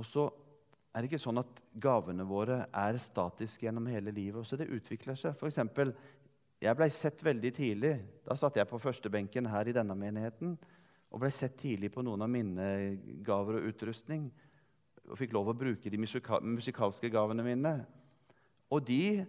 Og 0.00 0.08
så 0.08 0.26
er 0.92 1.00
det 1.00 1.08
ikke 1.08 1.22
sånn 1.22 1.40
at 1.40 1.60
gavene 1.80 2.24
våre 2.28 2.66
er 2.68 2.98
statiske 3.00 3.64
gjennom 3.64 3.86
hele 3.88 4.12
livet. 4.12 4.42
Også 4.42 4.58
det 4.60 4.68
utvikler 4.68 5.16
seg. 5.16 5.34
For 5.40 5.48
eksempel, 5.48 5.94
jeg 6.62 6.76
blei 6.78 6.88
sett 6.92 7.24
veldig 7.24 7.52
tidlig. 7.56 7.94
Da 8.26 8.36
satt 8.38 8.58
jeg 8.60 8.68
på 8.68 8.80
førstebenken 8.80 9.48
her 9.48 9.68
i 9.68 9.74
denne 9.76 9.96
menigheten 9.98 10.56
og 11.12 11.20
blei 11.20 11.32
sett 11.34 11.58
tidlig 11.60 11.90
på 11.92 12.04
noen 12.04 12.24
av 12.24 12.30
mine 12.32 12.66
gaver 13.24 13.58
og 13.58 13.68
utrustning. 13.72 14.28
Og 15.08 15.18
fikk 15.18 15.34
lov 15.36 15.50
å 15.52 15.56
bruke 15.56 15.90
de 15.92 16.00
musikalske 16.00 17.10
gavene 17.12 17.44
mine. 17.46 17.76
Og 18.72 18.84
de 18.86 19.24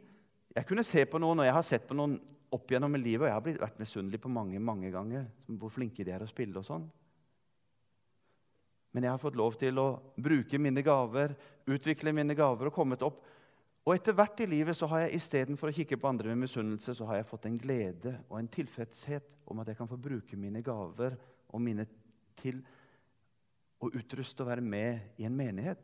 Jeg 0.54 0.68
kunne 0.70 0.84
se 0.86 1.02
på 1.10 1.18
noen, 1.18 1.40
og 1.42 1.46
jeg 1.48 1.54
har 1.56 1.64
sett 1.66 1.88
på 1.90 1.96
noen 1.98 2.12
opp 2.54 2.70
gjennom 2.70 2.94
livet, 2.94 3.24
og 3.24 3.26
jeg 3.26 3.34
har 3.34 3.64
vært 3.64 3.80
misunnelig 3.82 4.20
på 4.22 4.30
mange 4.30 4.60
mange 4.62 4.92
ganger. 4.94 5.24
Hvor 5.48 5.72
flinke 5.74 6.06
de 6.06 6.12
er 6.14 6.22
å 6.22 6.30
spille 6.30 6.60
og 6.60 6.68
sånn. 6.68 6.84
Men 8.94 9.08
jeg 9.08 9.14
har 9.14 9.22
fått 9.22 9.38
lov 9.38 9.56
til 9.58 9.80
å 9.82 9.88
bruke 10.22 10.60
mine 10.62 10.84
gaver, 10.86 11.34
utvikle 11.66 12.14
mine 12.14 12.36
gaver 12.38 12.70
og 12.70 12.76
kommet 12.76 13.06
opp. 13.06 13.24
Og 13.84 13.96
etter 13.98 14.16
hvert 14.16 14.40
i 14.46 14.48
livet 14.48 14.78
så 14.78 14.88
har 14.92 15.04
jeg 15.04 15.18
istedenfor 15.18 15.72
å 15.72 15.76
kikke 15.76 15.98
på 16.00 16.08
andre 16.08 16.32
med 16.32 16.46
misunnelse, 16.46 16.94
så 16.96 17.08
har 17.10 17.20
jeg 17.20 17.28
fått 17.28 17.50
en 17.50 17.58
glede 17.60 18.14
og 18.30 18.38
en 18.40 18.52
tilfredshet 18.52 19.34
om 19.50 19.60
at 19.60 19.72
jeg 19.72 19.80
kan 19.82 19.90
få 19.90 20.00
bruke 20.00 20.40
mine 20.40 20.62
gaver 20.64 21.18
og 21.50 21.62
mine 21.62 21.88
til 22.40 22.62
å 23.84 23.90
utruste 23.92 24.46
og 24.46 24.54
være 24.54 24.64
med 24.64 25.20
i 25.20 25.28
en 25.28 25.36
menighet. 25.36 25.82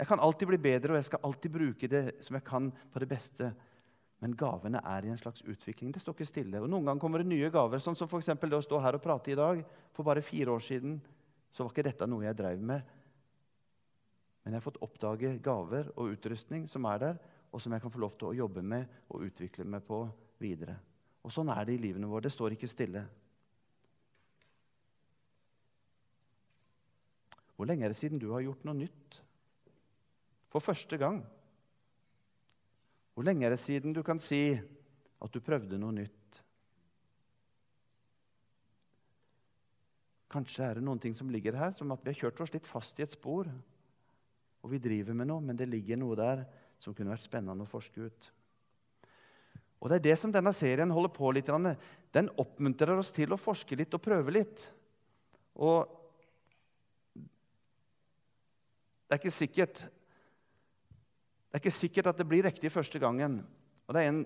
Jeg 0.00 0.08
kan 0.08 0.22
alltid 0.24 0.48
bli 0.50 0.58
bedre, 0.58 0.94
og 0.94 0.98
jeg 0.98 1.10
skal 1.12 1.22
alltid 1.28 1.54
bruke 1.54 1.88
det 1.90 2.02
som 2.26 2.34
jeg 2.34 2.44
kan 2.48 2.72
på 2.90 3.02
det 3.04 3.06
beste. 3.12 3.52
Men 4.22 4.34
gavene 4.38 4.80
er 4.82 5.06
i 5.06 5.12
en 5.12 5.20
slags 5.20 5.44
utvikling. 5.46 5.92
Det 5.94 6.02
står 6.02 6.16
ikke 6.16 6.26
stille. 6.26 6.58
Og 6.62 6.70
Noen 6.70 6.88
ganger 6.88 7.02
kommer 7.04 7.22
det 7.22 7.30
nye 7.30 7.50
gaver, 7.54 7.78
sånn 7.82 7.98
som 7.98 8.10
f.eks. 8.10 8.32
det 8.34 8.58
å 8.58 8.64
stå 8.64 8.80
her 8.82 8.98
og 8.98 9.04
prate 9.04 9.30
i 9.30 9.38
dag. 9.38 9.62
For 9.94 10.06
bare 10.06 10.24
fire 10.26 10.54
år 10.54 10.62
siden 10.62 10.98
så 11.52 11.64
var 11.64 11.72
ikke 11.72 11.84
dette 11.86 12.08
noe 12.08 12.24
jeg 12.24 12.38
drev 12.38 12.62
med. 12.64 12.92
Men 14.42 14.54
jeg 14.54 14.58
har 14.58 14.64
fått 14.64 14.80
oppdage 14.82 15.36
gaver 15.44 15.90
og 15.94 16.14
utrustning 16.16 16.64
som 16.70 16.86
er 16.90 17.02
der, 17.02 17.20
og 17.52 17.60
som 17.60 17.74
jeg 17.74 17.84
kan 17.84 17.92
få 17.92 18.00
lov 18.02 18.16
til 18.16 18.30
å 18.30 18.36
jobbe 18.36 18.64
med 18.64 18.88
og 19.12 19.26
utvikle 19.28 19.66
meg 19.68 19.84
på 19.86 20.02
videre. 20.40 20.78
Og 21.22 21.30
Sånn 21.30 21.52
er 21.52 21.66
det 21.68 21.76
i 21.76 21.82
livene 21.82 22.08
våre. 22.10 22.24
Det 22.26 22.32
står 22.34 22.56
ikke 22.56 22.70
stille. 22.70 23.04
Hvor 27.54 27.68
lenge 27.68 27.86
er 27.86 27.92
det 27.92 28.00
siden 28.00 28.18
du 28.18 28.32
har 28.32 28.42
gjort 28.42 28.64
noe 28.66 28.74
nytt? 28.74 29.20
For 30.50 30.64
første 30.64 30.98
gang. 30.98 31.20
Hvor 33.14 33.28
lenge 33.28 33.46
er 33.46 33.54
det 33.54 33.60
siden 33.62 33.94
du 33.94 34.02
kan 34.02 34.18
si 34.20 34.56
at 34.56 35.30
du 35.30 35.44
prøvde 35.44 35.78
noe 35.78 35.94
nytt? 36.00 36.21
Kanskje 40.32 40.64
er 40.64 40.78
det 40.78 40.86
noen 40.86 41.00
ting 41.02 41.14
som 41.16 41.30
ligger 41.30 41.58
her, 41.58 41.74
som 41.76 41.92
at 41.92 42.02
vi 42.02 42.12
har 42.12 42.24
kjørt 42.24 42.40
oss 42.40 42.52
litt 42.54 42.68
fast 42.68 42.98
i 43.00 43.04
et 43.04 43.12
spor. 43.12 43.50
Og 44.62 44.70
vi 44.72 44.80
driver 44.80 45.16
med 45.18 45.28
noe, 45.28 45.44
men 45.44 45.58
det 45.58 45.68
ligger 45.68 46.00
noe 46.00 46.16
der 46.18 46.46
som 46.80 46.94
kunne 46.96 47.12
vært 47.12 47.26
spennende 47.26 47.66
å 47.66 47.68
forske 47.68 48.06
ut. 48.08 48.30
Og 49.82 49.90
Det 49.90 49.98
er 49.98 50.04
det 50.06 50.18
som 50.20 50.30
denne 50.32 50.52
serien 50.54 50.94
holder 50.94 51.10
på 51.10 51.30
litt. 51.34 51.50
Den 52.14 52.30
oppmuntrer 52.38 52.94
oss 52.94 53.10
til 53.12 53.34
å 53.34 53.40
forske 53.40 53.76
litt 53.76 53.94
og 53.96 54.02
prøve 54.04 54.34
litt. 54.34 54.62
Og 55.58 55.90
det 59.08 59.18
er 59.18 59.20
ikke 59.20 59.34
sikkert 59.34 59.82
det 61.52 61.58
er 61.58 61.60
ikke 61.66 61.76
sikkert 61.76 62.06
at 62.08 62.16
det 62.16 62.24
blir 62.24 62.46
riktig 62.46 62.70
første 62.72 62.96
gangen. 62.96 63.42
Og 63.84 63.92
det 63.92 64.00
er 64.00 64.08
en 64.08 64.22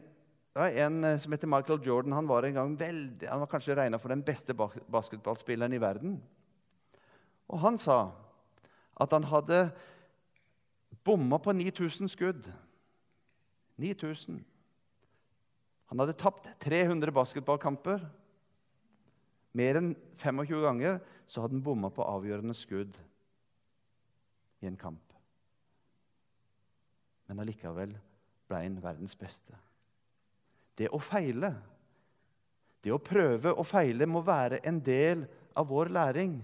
det 0.56 0.62
var 0.62 0.68
En 0.86 1.04
eh, 1.04 1.18
som 1.18 1.32
heter 1.32 1.46
Michael 1.46 1.82
Jordan. 1.84 2.12
Han 2.12 2.26
var 2.26 2.42
en 2.42 2.54
gang 2.54 2.76
veldig, 2.80 3.28
han 3.28 3.40
var 3.42 3.46
kanskje 3.46 3.74
regna 3.76 3.98
for 4.00 4.08
den 4.08 4.22
beste 4.24 4.54
basketballspilleren 4.56 5.74
i 5.76 5.80
verden. 5.80 6.14
Og 7.52 7.60
han 7.60 7.76
sa 7.76 8.14
at 8.96 9.12
han 9.12 9.28
hadde 9.28 9.58
bomma 11.04 11.36
på 11.36 11.52
9000 11.52 12.08
skudd. 12.08 12.48
9000. 13.76 14.40
Han 15.92 16.00
hadde 16.00 16.16
tapt 16.16 16.48
300 16.64 17.12
basketballkamper. 17.12 18.08
Mer 19.52 19.82
enn 19.82 19.92
25 20.16 20.64
ganger 20.64 21.02
så 21.28 21.44
hadde 21.44 21.60
han 21.60 21.68
bomma 21.68 21.92
på 21.92 22.08
avgjørende 22.08 22.56
skudd 22.56 22.96
i 24.64 24.72
en 24.72 24.80
kamp. 24.80 25.04
Men 27.28 27.44
allikevel 27.44 27.92
ble 28.48 28.64
han 28.64 28.80
verdens 28.80 29.20
beste. 29.20 29.66
Det 30.76 30.90
å 30.92 31.00
feile, 31.00 31.54
det 32.84 32.92
å 32.92 33.02
prøve 33.02 33.54
og 33.56 33.66
feile, 33.66 34.06
må 34.06 34.22
være 34.24 34.60
en 34.68 34.78
del 34.84 35.24
av 35.56 35.68
vår 35.70 35.90
læring. 35.96 36.36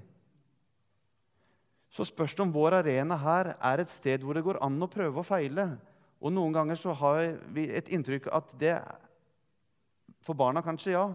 Så 1.93 2.07
spørs 2.09 2.35
det 2.35 2.45
om 2.47 2.55
vår 2.55 2.79
arena 2.81 3.19
her 3.21 3.53
er 3.59 3.83
et 3.83 3.93
sted 3.93 4.25
hvor 4.25 4.37
det 4.37 4.45
går 4.47 4.63
an 4.65 4.81
å 4.81 4.91
prøve 4.91 5.21
og 5.21 5.29
feile. 5.29 5.67
Og 6.23 6.33
Noen 6.33 6.55
ganger 6.55 6.79
så 6.81 6.95
har 6.97 7.35
vi 7.53 7.67
et 7.69 7.91
inntrykk 7.93 8.31
at 8.33 8.55
det 8.61 8.77
For 10.23 10.39
barna 10.39 10.63
kanskje, 10.63 10.93
ja. 10.95 11.09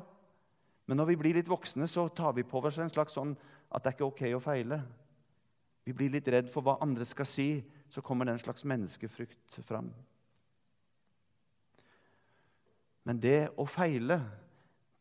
Men 0.85 0.97
når 0.99 1.05
vi 1.07 1.15
blir 1.15 1.37
litt 1.37 1.47
voksne, 1.47 1.87
så 1.87 2.09
tar 2.11 2.33
vi 2.35 2.43
på 2.43 2.59
oss 2.59 2.77
en 2.83 2.91
slags 2.91 3.15
sånn 3.15 3.31
at 3.71 3.83
det 3.83 3.93
er 3.93 3.95
ikke 3.95 4.07
ok 4.09 4.23
å 4.35 4.41
feile. 4.43 4.81
Vi 5.87 5.95
blir 5.95 6.11
litt 6.11 6.27
redd 6.27 6.49
for 6.51 6.59
hva 6.59 6.75
andre 6.83 7.07
skal 7.07 7.27
si. 7.27 7.63
Så 7.87 8.03
kommer 8.03 8.27
den 8.27 8.39
slags 8.39 8.65
menneskefrykt 8.67 9.61
fram. 9.63 9.93
Men 13.07 13.21
det 13.23 13.47
å 13.55 13.63
feile, 13.69 14.19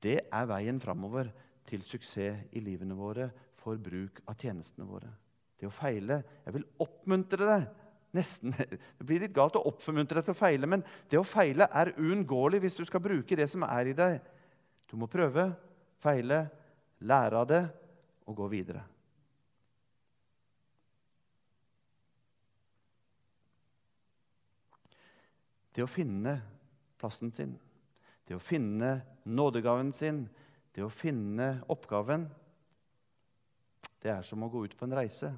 det 0.03 0.21
er 0.31 0.47
veien 0.47 0.79
framover 0.79 1.33
til 1.67 1.83
suksess 1.83 2.55
i 2.55 2.63
livene 2.63 2.95
våre 2.95 3.33
for 3.59 3.81
bruk 3.83 4.21
av 4.31 4.39
tjenestene 4.39 4.87
våre. 4.87 5.11
Det 5.59 5.67
å 5.67 5.75
feile 5.75 6.21
Jeg 6.45 6.55
vil 6.55 6.67
oppmuntre 6.85 7.49
deg. 7.49 7.67
Nesten, 8.15 8.55
det 8.57 9.05
blir 9.05 9.25
litt 9.25 9.35
galt 9.35 9.59
å 9.59 9.65
oppmuntre 9.69 10.21
deg 10.21 10.29
til 10.29 10.37
å 10.37 10.39
feile, 10.39 10.69
men 10.71 10.85
det 11.11 11.19
å 11.19 11.27
feile 11.27 11.67
er 11.69 11.91
uunngåelig 11.99 12.63
hvis 12.63 12.79
du 12.79 12.85
skal 12.87 13.03
bruke 13.03 13.37
det 13.37 13.49
som 13.51 13.67
er 13.67 13.91
i 13.91 13.97
deg. 13.99 14.21
Du 14.87 14.95
må 14.97 15.11
prøve, 15.11 15.51
feile, 16.01 16.45
lære 17.03 17.43
av 17.43 17.51
det 17.51 17.63
og 18.31 18.39
gå 18.39 18.49
videre. 18.55 18.87
Det 25.75 25.85
å 25.85 25.91
finne 25.91 26.39
plassen 26.97 27.35
sin 27.35 27.59
det 28.27 28.35
å 28.35 28.43
finne 28.43 29.01
nådegaven 29.25 29.93
sin, 29.95 30.25
det 30.75 30.85
å 30.85 30.93
finne 30.93 31.61
oppgaven, 31.73 32.27
det 34.03 34.13
er 34.13 34.27
som 34.27 34.43
å 34.45 34.51
gå 34.51 34.65
ut 34.67 34.77
på 34.79 34.87
en 34.87 34.97
reise. 34.99 35.31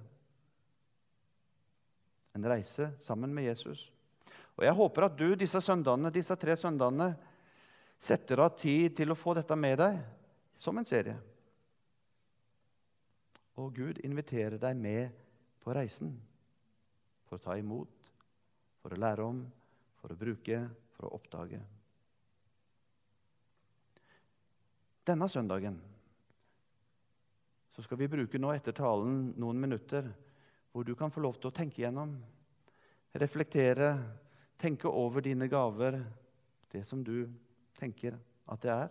En 2.37 2.45
reise 2.45 2.91
sammen 3.01 3.33
med 3.35 3.49
Jesus. 3.49 3.87
Og 4.59 4.65
Jeg 4.67 4.75
håper 4.75 5.07
at 5.07 5.17
du 5.17 5.29
disse 5.39 5.61
søndagene, 5.63 6.11
disse 6.13 6.37
tre 6.37 6.57
søndagene 6.59 7.13
setter 7.99 8.43
av 8.43 8.57
tid 8.59 8.97
til 8.99 9.13
å 9.13 9.19
få 9.19 9.37
dette 9.39 9.57
med 9.59 9.79
deg 9.81 10.01
som 10.59 10.79
en 10.79 10.87
serie. 10.89 11.17
Og 13.59 13.73
Gud 13.75 14.03
inviterer 14.07 14.59
deg 14.59 14.77
med 14.79 15.15
på 15.63 15.75
reisen 15.75 16.13
for 17.27 17.39
å 17.39 17.43
ta 17.43 17.57
imot, 17.59 18.13
for 18.83 18.95
å 18.95 19.01
lære 19.01 19.27
om, 19.27 19.43
for 19.99 20.15
å 20.15 20.19
bruke, 20.19 20.63
for 20.95 21.09
å 21.09 21.17
oppdage. 21.19 21.61
Denne 25.09 25.25
søndagen 25.33 25.79
så 27.73 27.81
skal 27.85 27.97
vi 28.01 28.11
bruke 28.13 28.41
nå 28.43 28.51
etter 28.53 28.75
talen 28.77 29.31
noen 29.41 29.61
minutter 29.63 30.11
hvor 30.75 30.85
du 30.85 30.93
kan 30.99 31.13
få 31.15 31.23
lov 31.25 31.39
til 31.39 31.49
å 31.49 31.55
tenke 31.55 31.81
gjennom, 31.81 32.11
reflektere, 33.17 33.89
tenke 34.61 34.91
over 34.91 35.25
dine 35.25 35.49
gaver, 35.49 35.97
det 36.69 36.83
som 36.85 37.01
du 37.07 37.25
tenker 37.79 38.19
at 38.53 38.67
det 38.67 38.75
er. 38.75 38.91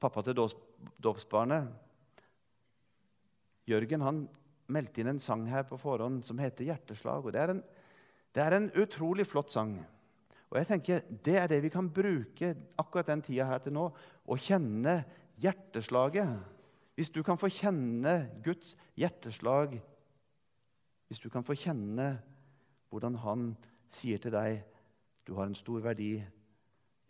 Pappa 0.00 0.24
til 0.24 0.40
dåpsbarnet, 0.96 1.68
Jørgen, 3.68 4.06
han 4.06 4.24
meldte 4.72 5.02
inn 5.02 5.12
en 5.12 5.20
sang 5.22 5.44
her 5.50 5.68
på 5.68 5.76
forhånd 5.78 6.24
som 6.26 6.40
heter 6.40 6.64
'Hjerteslag'. 6.64 7.26
og 7.26 7.32
Det 7.32 7.40
er 7.42 7.50
en 7.50 7.62
det 8.34 8.42
er 8.44 8.56
en 8.56 8.70
utrolig 8.78 9.26
flott 9.26 9.50
sang. 9.52 9.74
Og 10.50 10.58
jeg 10.58 10.66
tenker, 10.66 11.00
Det 11.24 11.36
er 11.36 11.46
det 11.46 11.62
vi 11.62 11.68
kan 11.68 11.90
bruke 11.90 12.54
akkurat 12.78 13.06
den 13.06 13.22
tida 13.22 13.44
her 13.46 13.58
til 13.58 13.72
nå. 13.72 13.90
Å 14.26 14.36
kjenne 14.36 15.04
hjerteslaget. 15.38 16.38
Hvis 16.94 17.10
du 17.10 17.22
kan 17.22 17.38
få 17.38 17.48
kjenne 17.48 18.30
Guds 18.44 18.76
hjerteslag, 18.96 19.80
hvis 21.08 21.18
du 21.18 21.30
kan 21.30 21.44
få 21.44 21.54
kjenne 21.54 22.20
hvordan 22.90 23.14
Han 23.14 23.56
sier 23.88 24.18
til 24.18 24.32
deg 24.34 24.62
du 25.26 25.34
har 25.34 25.46
en 25.46 25.54
stor 25.54 25.80
verdi, 25.84 26.16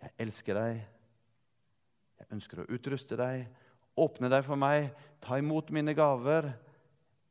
jeg 0.01 0.13
elsker 0.19 0.57
deg, 0.57 0.81
jeg 2.21 2.27
ønsker 2.35 2.61
å 2.61 2.67
utruste 2.69 3.17
deg, 3.17 3.47
åpne 3.97 4.29
deg 4.29 4.45
for 4.45 4.61
meg, 4.61 4.91
ta 5.25 5.39
imot 5.41 5.71
mine 5.73 5.95
gaver, 5.97 6.51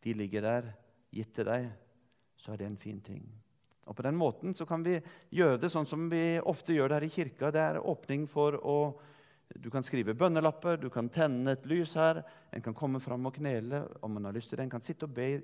de 0.02 0.16
ligger 0.18 0.42
der, 0.42 0.72
gitt 1.14 1.36
til 1.36 1.46
deg, 1.46 1.68
så 2.40 2.54
er 2.54 2.62
det 2.62 2.70
en 2.72 2.80
fin 2.82 3.02
ting. 3.06 3.28
Og 3.90 3.96
På 3.98 4.06
den 4.06 4.18
måten 4.18 4.54
så 4.56 4.68
kan 4.70 4.84
vi 4.86 5.00
gjøre 5.34 5.58
det 5.58 5.72
sånn 5.74 5.88
som 5.90 6.06
vi 6.12 6.38
ofte 6.46 6.76
gjør 6.76 6.92
det 6.92 7.00
her 7.00 7.06
i 7.08 7.14
kirka. 7.14 7.50
Det 7.52 7.62
er 7.62 7.82
åpning 7.82 8.28
for 8.30 8.60
å 8.62 8.80
Du 9.50 9.72
kan 9.74 9.82
skrive 9.82 10.14
bønnelapper, 10.14 10.78
du 10.78 10.92
kan 10.94 11.08
tenne 11.10 11.56
et 11.56 11.64
lys 11.66 11.96
her. 11.98 12.20
En 12.54 12.62
kan 12.62 12.74
komme 12.78 13.00
fram 13.02 13.26
og 13.26 13.34
knele 13.34 13.80
om 14.06 14.18
en 14.18 14.26
har 14.26 14.36
lyst 14.36 14.52
til 14.52 14.60
det. 14.60 14.68
En 14.68 14.70
kan 14.70 14.84
sitte 14.86 15.08
og 15.08 15.16
be. 15.16 15.42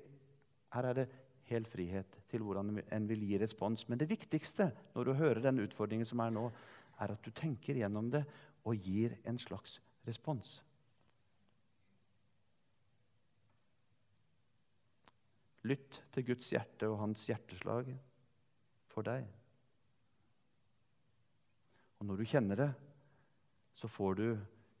Her 0.70 0.84
er 0.86 0.94
det 0.94 1.08
hel 1.50 1.66
frihet 1.66 2.14
til 2.30 2.44
hvordan 2.46 2.78
en 2.86 3.08
vil 3.08 3.24
gi 3.26 3.40
respons. 3.42 3.88
Men 3.88 3.98
det 3.98 4.06
viktigste 4.06 4.70
når 4.94 5.04
du 5.04 5.12
hører 5.18 5.42
den 5.42 5.58
utfordringen 5.58 6.06
som 6.06 6.22
er 6.22 6.30
nå, 6.30 6.46
er 7.02 7.16
at 7.16 7.26
du 7.26 7.34
tenker 7.34 7.74
gjennom 7.74 8.10
det 8.14 8.22
og 8.62 8.78
gir 8.78 9.18
en 9.26 9.42
slags 9.42 9.80
respons. 10.06 10.60
Lytt 15.66 16.04
til 16.14 16.30
Guds 16.30 16.52
hjerte 16.54 16.86
og 16.86 17.00
hans 17.02 17.26
hjerteslag 17.26 17.90
for 18.96 19.04
deg. 19.04 19.28
Og 22.00 22.08
når 22.08 22.20
du 22.20 22.28
kjenner 22.28 22.60
det, 22.62 22.70
så 23.76 23.88
får 23.92 24.14
du 24.16 24.26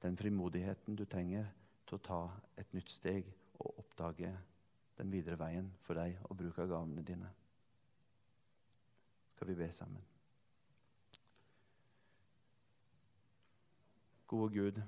den 0.00 0.16
frimodigheten 0.16 0.96
du 0.96 1.04
trenger 1.04 1.50
til 1.84 1.98
å 1.98 2.04
ta 2.06 2.20
et 2.56 2.72
nytt 2.72 2.92
steg 2.92 3.28
og 3.60 3.82
oppdage 3.82 4.30
den 4.96 5.12
videre 5.12 5.36
veien 5.40 5.68
for 5.84 6.00
deg 6.00 6.16
og 6.24 6.36
bruk 6.40 6.62
av 6.64 6.70
gavene 6.70 7.04
dine. 7.04 7.28
Skal 9.34 9.52
vi 9.52 9.58
be 9.58 9.68
sammen? 9.76 10.04
Gode 14.26 14.48
Gud, 14.56 14.80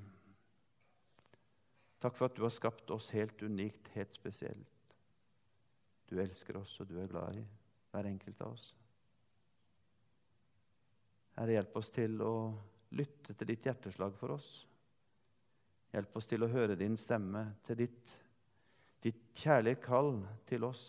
takk 2.00 2.16
for 2.16 2.26
at 2.26 2.34
du 2.34 2.42
har 2.42 2.54
skapt 2.56 2.90
oss 2.90 3.12
helt 3.14 3.44
unikt, 3.44 3.92
helt 3.94 4.16
spesielt. 4.16 4.96
Du 6.08 6.16
elsker 6.18 6.56
oss, 6.58 6.72
og 6.80 6.88
du 6.88 6.96
er 6.98 7.12
glad 7.12 7.36
i 7.36 7.44
hver 7.92 8.08
enkelt 8.08 8.40
av 8.42 8.56
oss. 8.56 8.72
Herre, 11.38 11.54
hjelp 11.54 11.76
oss 11.78 11.92
til 11.94 12.18
å 12.24 12.32
lytte 12.98 13.34
til 13.38 13.46
ditt 13.46 13.66
hjerteslag 13.68 14.16
for 14.18 14.34
oss. 14.34 14.48
Hjelp 15.92 16.16
oss 16.18 16.26
til 16.26 16.42
å 16.42 16.50
høre 16.50 16.74
din 16.78 16.96
stemme, 16.98 17.44
til 17.66 17.78
ditt, 17.84 18.14
ditt 19.04 19.20
kjærlige 19.38 19.78
kall 19.84 20.16
til 20.48 20.66
oss 20.66 20.82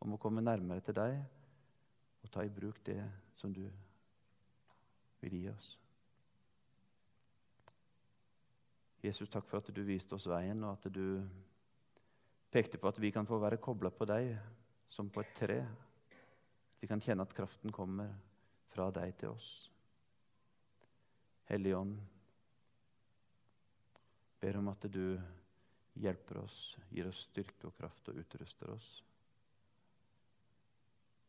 om 0.00 0.16
å 0.16 0.20
komme 0.22 0.40
nærmere 0.40 0.80
til 0.86 0.96
deg 0.96 1.18
og 2.22 2.32
ta 2.32 2.44
i 2.46 2.50
bruk 2.50 2.80
det 2.86 3.02
som 3.36 3.52
du 3.52 3.66
vil 5.20 5.36
gi 5.36 5.44
oss. 5.52 5.68
Jesus, 9.02 9.28
takk 9.28 9.44
for 9.50 9.58
at 9.58 9.68
du 9.74 9.82
viste 9.84 10.14
oss 10.16 10.28
veien, 10.30 10.62
og 10.62 10.78
at 10.78 10.88
du 10.94 11.20
pekte 12.54 12.78
på 12.78 12.88
at 12.88 13.00
vi 13.02 13.10
kan 13.12 13.26
få 13.28 13.36
være 13.42 13.60
kobla 13.60 13.90
på 13.92 14.06
deg 14.08 14.32
som 14.88 15.10
på 15.10 15.20
et 15.20 15.36
tre. 15.36 15.58
Vi 16.80 16.88
kan 16.88 17.02
kjenne 17.02 17.26
at 17.26 17.34
kraften 17.36 17.74
kommer 17.74 18.14
fra 18.72 18.88
deg 18.94 19.18
til 19.20 19.34
oss. 19.34 19.71
Hellige 21.50 21.76
Ånd, 21.76 21.96
ber 24.40 24.58
om 24.58 24.68
at 24.72 24.86
du 24.90 25.20
hjelper 26.02 26.42
oss, 26.42 26.58
gir 26.90 27.08
oss 27.08 27.26
styrke 27.28 27.68
og 27.68 27.76
kraft 27.76 28.08
og 28.10 28.18
utruster 28.22 28.72
oss. 28.72 28.90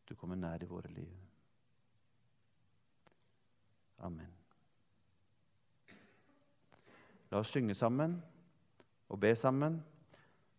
Du 0.04 0.14
kommer 0.18 0.36
nær 0.36 0.62
i 0.62 0.68
våre 0.68 0.90
liv. 0.92 1.12
Amen. 4.04 4.30
La 7.30 7.40
oss 7.40 7.52
synge 7.54 7.74
sammen 7.74 8.18
og 9.08 9.20
be 9.20 9.32
sammen 9.36 9.80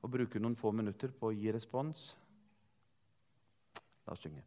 og 0.02 0.12
bruke 0.12 0.42
noen 0.42 0.58
få 0.60 0.72
minutter 0.76 1.14
på 1.14 1.30
å 1.30 1.36
gi 1.36 1.54
respons. 1.54 2.10
La 4.06 4.14
oss 4.14 4.26
synge. 4.26 4.44